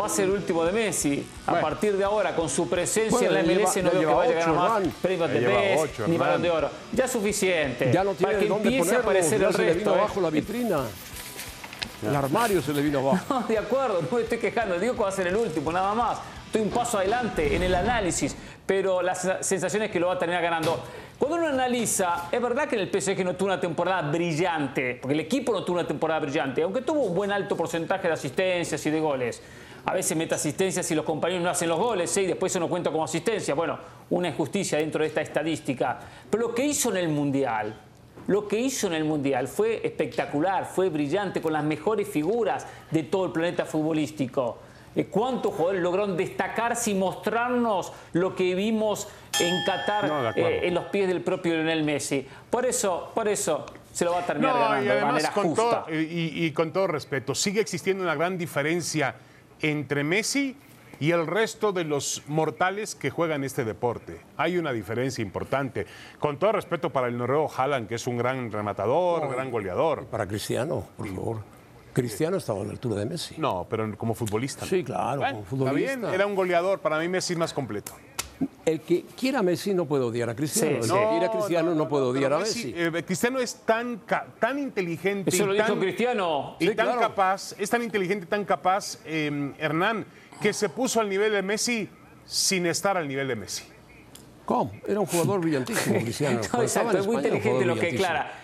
Va 0.01 0.07
a 0.07 0.09
ser 0.09 0.25
el 0.25 0.33
último 0.33 0.65
de 0.65 0.73
Messi. 0.73 1.25
A 1.47 1.61
partir 1.61 1.97
de 1.97 2.03
ahora, 2.03 2.35
con 2.35 2.49
su 2.49 2.69
presencia 2.69 3.11
Bueno, 3.29 3.37
en 3.39 3.47
la 3.47 3.55
MLS, 3.55 3.75
lleva- 3.77 3.93
no 3.93 3.99
veo 4.01 4.09
que 4.09 4.15
vaya 4.17 4.31
a 4.33 4.47
ganar 4.47 4.55
más 4.83 4.83
premios 5.01 5.31
de 5.31 5.89
ni 6.09 6.17
balón 6.19 6.43
de 6.43 6.51
oro. 6.51 6.71
Ya 6.93 7.05
es 7.05 7.11
suficiente. 7.13 7.93
Ya 7.93 8.03
no 8.03 8.15
tiene 8.15 8.33
para 8.33 8.45
que 8.45 8.53
empiece 8.53 8.79
a 8.79 8.83
ponerlo, 8.83 9.01
aparecer 9.03 9.41
ya 9.41 9.47
el 9.49 9.55
se 9.55 9.59
le 9.63 9.67
resto. 9.75 9.79
vino 9.79 9.95
¿eh? 9.95 9.99
abajo 10.01 10.21
la 10.21 10.31
vitrina. 10.31 10.81
El 12.05 12.15
armario 12.17 12.61
se 12.63 12.73
le 12.73 12.83
vino 12.83 12.99
abajo. 12.99 13.19
No, 13.41 13.47
de 13.47 13.59
acuerdo, 13.59 14.03
no 14.03 14.17
me 14.17 14.23
estoy 14.25 14.39
quejando, 14.39 14.77
digo 14.79 14.95
que 14.95 15.03
va 15.03 15.09
a 15.09 15.13
ser 15.13 15.29
el 15.29 15.37
último, 15.37 15.71
nada 15.73 15.95
más. 15.95 16.19
Un 16.59 16.71
paso 16.71 16.99
adelante 16.99 17.55
en 17.55 17.63
el 17.63 17.75
análisis, 17.75 18.35
pero 18.65 19.03
la 19.03 19.15
sen- 19.15 19.43
sensación 19.43 19.83
es 19.83 19.91
que 19.91 20.01
lo 20.01 20.07
va 20.09 20.15
a 20.15 20.19
terminar 20.19 20.43
ganando. 20.43 20.83
Cuando 21.19 21.37
uno 21.37 21.49
analiza, 21.49 22.29
es 22.33 22.41
verdad 22.41 22.67
que 22.69 22.77
en 22.77 22.83
el 22.83 22.89
PSG 22.91 23.25
no 23.25 23.35
tuvo 23.37 23.49
una 23.49 23.61
temporada 23.61 24.03
brillante, 24.11 24.99
porque 25.01 25.15
el 25.15 25.21
equipo 25.21 25.53
no 25.53 25.65
tuvo 25.65 25.79
una 25.79 25.87
temporada 25.87 26.21
brillante, 26.21 26.63
aunque 26.63 26.83
tuvo 26.83 27.03
un 27.03 27.15
buen 27.15 27.31
alto 27.33 27.57
porcentaje 27.57 28.09
de 28.09 28.15
asistencias 28.15 28.85
y 28.87 28.91
de 28.91 29.01
goles. 29.01 29.43
A 29.85 29.93
veces 29.95 30.17
mete 30.17 30.35
asistencias 30.35 30.91
y 30.91 30.95
los 30.95 31.05
compañeros 31.05 31.45
no 31.45 31.51
hacen 31.51 31.69
los 31.69 31.79
goles 31.79 32.17
¿eh? 32.17 32.23
y 32.23 32.27
después 32.27 32.51
eso 32.53 32.59
no 32.59 32.69
cuenta 32.69 32.91
como 32.91 33.05
asistencia. 33.05 33.55
Bueno, 33.55 33.79
una 34.11 34.29
injusticia 34.29 34.79
dentro 34.79 35.03
de 35.03 35.09
esta 35.09 35.21
estadística. 35.21 35.99
Pero 36.29 36.49
lo 36.49 36.55
que 36.55 36.65
hizo 36.65 36.91
en 36.91 36.97
el 36.97 37.09
Mundial, 37.09 37.75
lo 38.27 38.49
que 38.49 38.59
hizo 38.59 38.89
en 38.89 38.95
el 38.95 39.05
Mundial 39.05 39.47
fue 39.47 39.81
espectacular, 39.87 40.65
fue 40.67 40.89
brillante, 40.89 41.41
con 41.41 41.53
las 41.53 41.63
mejores 41.63 42.09
figuras 42.09 42.67
de 42.91 43.05
todo 43.05 43.27
el 43.27 43.33
planeta 43.33 43.65
futbolístico. 43.65 44.59
Eh, 44.97 45.07
¿Cuántos 45.07 45.53
jugadores 45.53 45.83
lograron 45.83 46.17
destacarse 46.17 46.91
y 46.91 46.95
mostrarnos 46.95 47.93
lo 48.15 48.35
que 48.35 48.55
vimos 48.55 49.09
en 49.39 49.55
Qatar 49.67 50.09
No, 50.09 50.31
eh, 50.31 50.67
en 50.67 50.75
los 50.75 50.87
pies 50.87 51.07
del 51.07 51.21
propio 51.21 51.55
Lionel 51.55 51.85
Messi? 51.85 52.27
Por 52.49 52.65
eso, 52.65 53.13
por 53.15 53.29
eso 53.29 53.67
se 53.93 54.07
lo 54.07 54.13
va 54.13 54.21
a 54.21 54.27
terminar 54.27 54.55
No, 54.55 54.61
ganando 54.61 54.85
y 54.85 54.97
de 54.97 55.05
manera 55.05 55.33
con 55.33 55.45
justa. 55.49 55.85
todo, 55.85 55.95
y, 55.95 56.45
y 56.47 56.51
con 56.53 56.73
todo 56.73 56.87
respeto, 56.87 57.35
sigue 57.35 57.61
existiendo 57.61 58.03
una 58.03 58.15
gran 58.15 58.39
diferencia 58.39 59.15
entre 59.61 60.03
Messi 60.03 60.57
y 60.99 61.11
el 61.11 61.27
resto 61.27 61.73
de 61.73 61.85
los 61.85 62.23
mortales 62.27 62.95
que 62.95 63.11
juegan 63.11 63.45
este 63.45 63.65
deporte. 63.67 64.19
Hay 64.39 64.57
una 64.57 64.73
diferencia 64.73 65.21
importante. 65.21 65.87
Con 66.19 66.39
todo 66.39 66.53
respeto 66.53 66.89
para 66.89 67.09
el 67.09 67.19
noruego 67.19 67.51
Haaland, 67.55 67.87
que 67.87 67.97
es 67.97 68.07
un 68.07 68.17
gran 68.17 68.51
rematador, 68.51 69.31
gran 69.31 69.51
goleador. 69.51 70.07
Para 70.07 70.27
Cristiano, 70.27 70.87
por 70.97 71.07
favor. 71.09 71.56
Cristiano 72.03 72.37
estaba 72.37 72.61
a 72.61 72.65
la 72.65 72.73
altura 72.73 72.97
de 72.97 73.07
Messi. 73.07 73.37
No, 73.39 73.67
pero 73.71 73.97
como 73.97 74.15
futbolista. 74.15 74.67
Sí, 74.67 74.85
claro, 74.85 75.21
Bueno, 75.21 75.43
como 75.49 75.65
está 75.65 75.75
bien, 75.75 75.91
futbolista. 75.95 76.15
era 76.15 76.27
un 76.27 76.35
goleador. 76.35 76.81
Para 76.81 76.99
mí 76.99 77.09
Messi 77.09 77.33
es 77.33 77.39
más 77.39 77.55
completo. 77.55 77.93
El 78.67 78.83
que 78.83 79.05
quiera 79.19 79.39
a 79.39 79.43
Messi 79.43 79.73
no 79.73 79.87
puede 79.87 80.05
odiar 80.05 80.29
a 80.29 80.37
Cristiano. 80.37 80.83
Sí, 80.83 80.91
el 80.93 80.99
que 80.99 81.09
quiera 81.09 81.27
a 81.27 81.31
Cristiano 81.31 81.75
no, 81.75 81.89
puede 81.89 82.05
odiar 82.05 82.35
a 82.35 82.39
Messi. 82.41 82.75
eh, 82.77 83.03
Cristiano 83.07 83.39
es 83.39 83.55
tan, 83.65 84.03
tan 84.39 84.59
inteligente 84.59 85.31
Eso 85.31 85.45
y 85.45 85.47
lo 85.47 85.53
dijo 85.55 85.67
tan- 85.69 85.79
Cristiano. 85.81 86.57
Y 86.61 86.69
Sí, 86.69 86.75
tan 86.75 86.87
claro. 86.87 87.01
capaz, 87.01 87.55
es 87.59 87.71
tan 87.71 87.83
inteligente 87.83 88.27
y 88.27 88.29
tan 88.29 88.45
capaz, 88.45 88.99
eh, 89.07 89.55
Hernán, 89.59 90.05
que 90.43 90.53
se 90.53 90.69
puso 90.69 91.01
al 91.01 91.09
nivel 91.09 91.33
de 91.33 91.41
Messi 91.41 91.89
sin 92.27 92.67
estar 92.67 92.99
al 92.99 93.09
nivel 93.09 93.27
de 93.29 93.37
Messi. 93.37 93.65
¿Cómo? 94.45 94.71
Era 94.87 95.01
un 95.01 95.07
jugador 95.07 95.41
brillantísimo, 95.41 95.99
Cristiano. 96.01 96.41
No, 96.53 96.61
exacto, 96.63 96.99
es 96.99 97.07
muy 97.07 97.17
inteligente 97.17 97.65
lo 97.65 97.75
que 97.75 97.93
declara. 97.93 98.43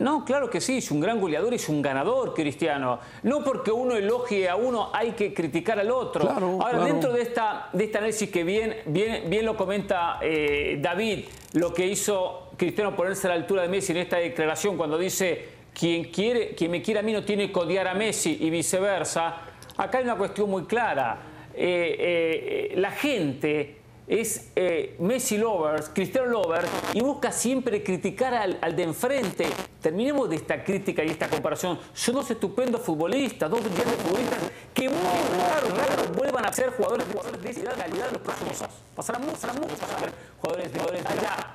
No, 0.00 0.24
claro 0.24 0.48
que 0.48 0.62
sí, 0.62 0.78
es 0.78 0.90
un 0.90 0.98
gran 0.98 1.20
goleador, 1.20 1.52
es 1.52 1.68
un 1.68 1.82
ganador 1.82 2.32
cristiano. 2.32 2.98
No 3.22 3.44
porque 3.44 3.70
uno 3.70 3.94
elogie 3.94 4.48
a 4.48 4.56
uno 4.56 4.90
hay 4.94 5.12
que 5.12 5.34
criticar 5.34 5.78
al 5.78 5.90
otro. 5.90 6.22
Claro, 6.22 6.52
Ahora, 6.52 6.70
claro. 6.70 6.84
dentro 6.84 7.12
de 7.12 7.22
esta, 7.22 7.68
de 7.74 7.84
este 7.84 7.98
análisis 7.98 8.30
que 8.30 8.42
bien, 8.42 8.76
bien, 8.86 9.28
bien 9.28 9.44
lo 9.44 9.56
comenta 9.56 10.18
eh, 10.22 10.78
David, 10.80 11.26
lo 11.52 11.74
que 11.74 11.86
hizo 11.86 12.48
Cristiano 12.56 12.96
ponerse 12.96 13.26
a 13.26 13.30
la 13.30 13.36
altura 13.36 13.62
de 13.62 13.68
Messi 13.68 13.92
en 13.92 13.98
esta 13.98 14.16
declaración 14.16 14.78
cuando 14.78 14.96
dice 14.96 15.44
quien, 15.74 16.04
quiere, 16.04 16.54
quien 16.54 16.70
me 16.70 16.80
quiere 16.80 17.00
a 17.00 17.02
mí 17.02 17.12
no 17.12 17.22
tiene 17.22 17.52
que 17.52 17.58
odiar 17.58 17.86
a 17.86 17.94
Messi 17.94 18.38
y 18.40 18.48
viceversa, 18.48 19.36
acá 19.76 19.98
hay 19.98 20.04
una 20.04 20.16
cuestión 20.16 20.48
muy 20.48 20.64
clara. 20.64 21.18
Eh, 21.54 22.70
eh, 22.72 22.74
la 22.76 22.90
gente 22.90 23.79
es 24.10 24.50
eh, 24.56 24.96
Messi 24.98 25.38
lovers, 25.38 25.88
Cristiano 25.94 26.26
lovers, 26.28 26.68
y 26.94 27.00
busca 27.00 27.30
siempre 27.30 27.82
criticar 27.84 28.34
al, 28.34 28.58
al 28.60 28.74
de 28.74 28.82
enfrente. 28.82 29.46
Terminemos 29.80 30.28
de 30.28 30.34
esta 30.36 30.64
crítica 30.64 31.04
y 31.04 31.10
esta 31.10 31.28
comparación. 31.28 31.78
Son 31.94 32.16
dos 32.16 32.28
estupendos 32.28 32.80
futbolistas, 32.80 33.48
dos 33.48 33.62
brillantes 33.62 33.94
futbolistas 34.02 34.38
que 34.74 34.88
muy 34.88 34.98
raro, 34.98 35.68
raro 35.76 36.12
vuelvan 36.16 36.44
a 36.44 36.52
ser 36.52 36.70
jugadores, 36.70 37.06
jugadores 37.12 37.40
de 37.40 37.50
esa 37.50 37.70
calidad 37.70 38.08
en 38.08 38.12
los 38.14 38.22
próximos 38.22 38.62
años. 38.62 38.74
Pasarán 38.96 39.22
muchos 39.22 39.44
a 39.44 40.00
ver 40.00 40.12
jugadores, 40.40 40.72
jugadores 40.72 41.04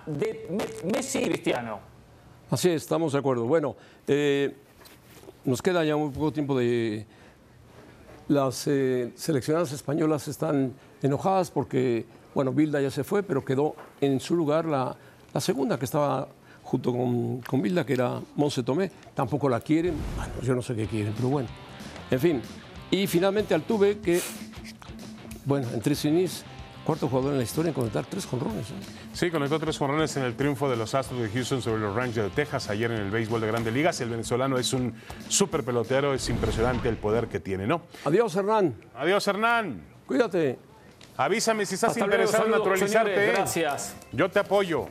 de, 0.07 0.13
de 0.13 0.47
Me- 0.49 0.91
Messi 0.93 1.21
Cristiano. 1.23 1.79
Así 2.49 2.69
es, 2.69 2.83
estamos 2.83 3.11
de 3.11 3.19
acuerdo. 3.19 3.43
Bueno, 3.45 3.75
eh, 4.07 4.55
nos 5.43 5.61
queda 5.61 5.83
ya 5.83 5.97
muy 5.97 6.09
poco 6.09 6.31
tiempo 6.31 6.57
de... 6.57 7.05
Las 8.27 8.65
eh, 8.65 9.11
seleccionadas 9.15 9.71
españolas 9.71 10.27
están 10.27 10.73
enojadas 11.03 11.51
porque, 11.51 12.05
bueno, 12.35 12.51
Bilda 12.51 12.79
ya 12.81 12.91
se 12.91 13.03
fue, 13.03 13.23
pero 13.23 13.43
quedó 13.43 13.75
en 13.99 14.19
su 14.19 14.35
lugar 14.35 14.65
la, 14.65 14.95
la 15.33 15.41
segunda 15.41 15.79
que 15.79 15.85
estaba 15.85 16.27
junto 16.61 16.91
con, 16.91 17.41
con 17.41 17.61
Bilda, 17.61 17.85
que 17.85 17.93
era 17.93 18.19
Monse 18.35 18.61
Tomé. 18.61 18.91
Tampoco 19.15 19.49
la 19.49 19.61
quieren, 19.61 19.95
bueno, 20.17 20.33
yo 20.43 20.53
no 20.53 20.61
sé 20.61 20.75
qué 20.75 20.85
quieren, 20.85 21.13
pero 21.15 21.29
bueno. 21.29 21.47
En 22.11 22.19
fin, 22.19 22.41
y 22.91 23.07
finalmente 23.07 23.55
Altuve, 23.55 23.99
que, 23.99 24.21
bueno, 25.45 25.67
en 25.73 25.79
tres 25.81 26.03
innings, 26.05 26.43
cuarto 26.85 27.07
jugador 27.07 27.31
en 27.31 27.37
la 27.37 27.43
historia 27.43 27.69
en 27.69 27.73
conectar 27.73 28.05
tres 28.05 28.25
jonrones. 28.25 28.69
¿eh? 28.69 28.73
Sí, 29.13 29.31
conectó 29.31 29.59
tres 29.59 29.77
jonrones 29.77 30.15
en 30.17 30.23
el 30.23 30.35
triunfo 30.35 30.69
de 30.69 30.75
los 30.75 30.93
Astros 30.93 31.19
de 31.21 31.29
Houston 31.29 31.61
sobre 31.61 31.81
los 31.81 31.95
Rangers 31.95 32.29
de 32.29 32.35
Texas 32.35 32.69
ayer 32.69 32.91
en 32.91 32.99
el 32.99 33.09
béisbol 33.09 33.41
de 33.41 33.47
Grandes 33.47 33.73
Ligas. 33.73 34.01
El 34.01 34.09
venezolano 34.09 34.57
es 34.57 34.73
un 34.73 34.93
súper 35.29 35.63
pelotero, 35.63 36.13
es 36.13 36.29
impresionante 36.29 36.89
el 36.89 36.97
poder 36.97 37.27
que 37.27 37.39
tiene, 37.39 37.65
¿no? 37.65 37.81
Adiós, 38.03 38.35
Hernán. 38.35 38.75
Adiós, 38.95 39.27
Hernán. 39.27 39.81
Cuídate. 40.05 40.59
Avísame 41.17 41.65
si 41.65 41.75
estás 41.75 41.91
Hasta 41.91 42.05
luego, 42.05 42.23
interesado 42.23 42.45
en 42.45 42.51
naturalizarte. 42.51 43.09
señores. 43.15 43.35
Gracias. 43.35 43.95
Yo 44.11 44.29
te 44.29 44.39
apoyo. 44.39 44.87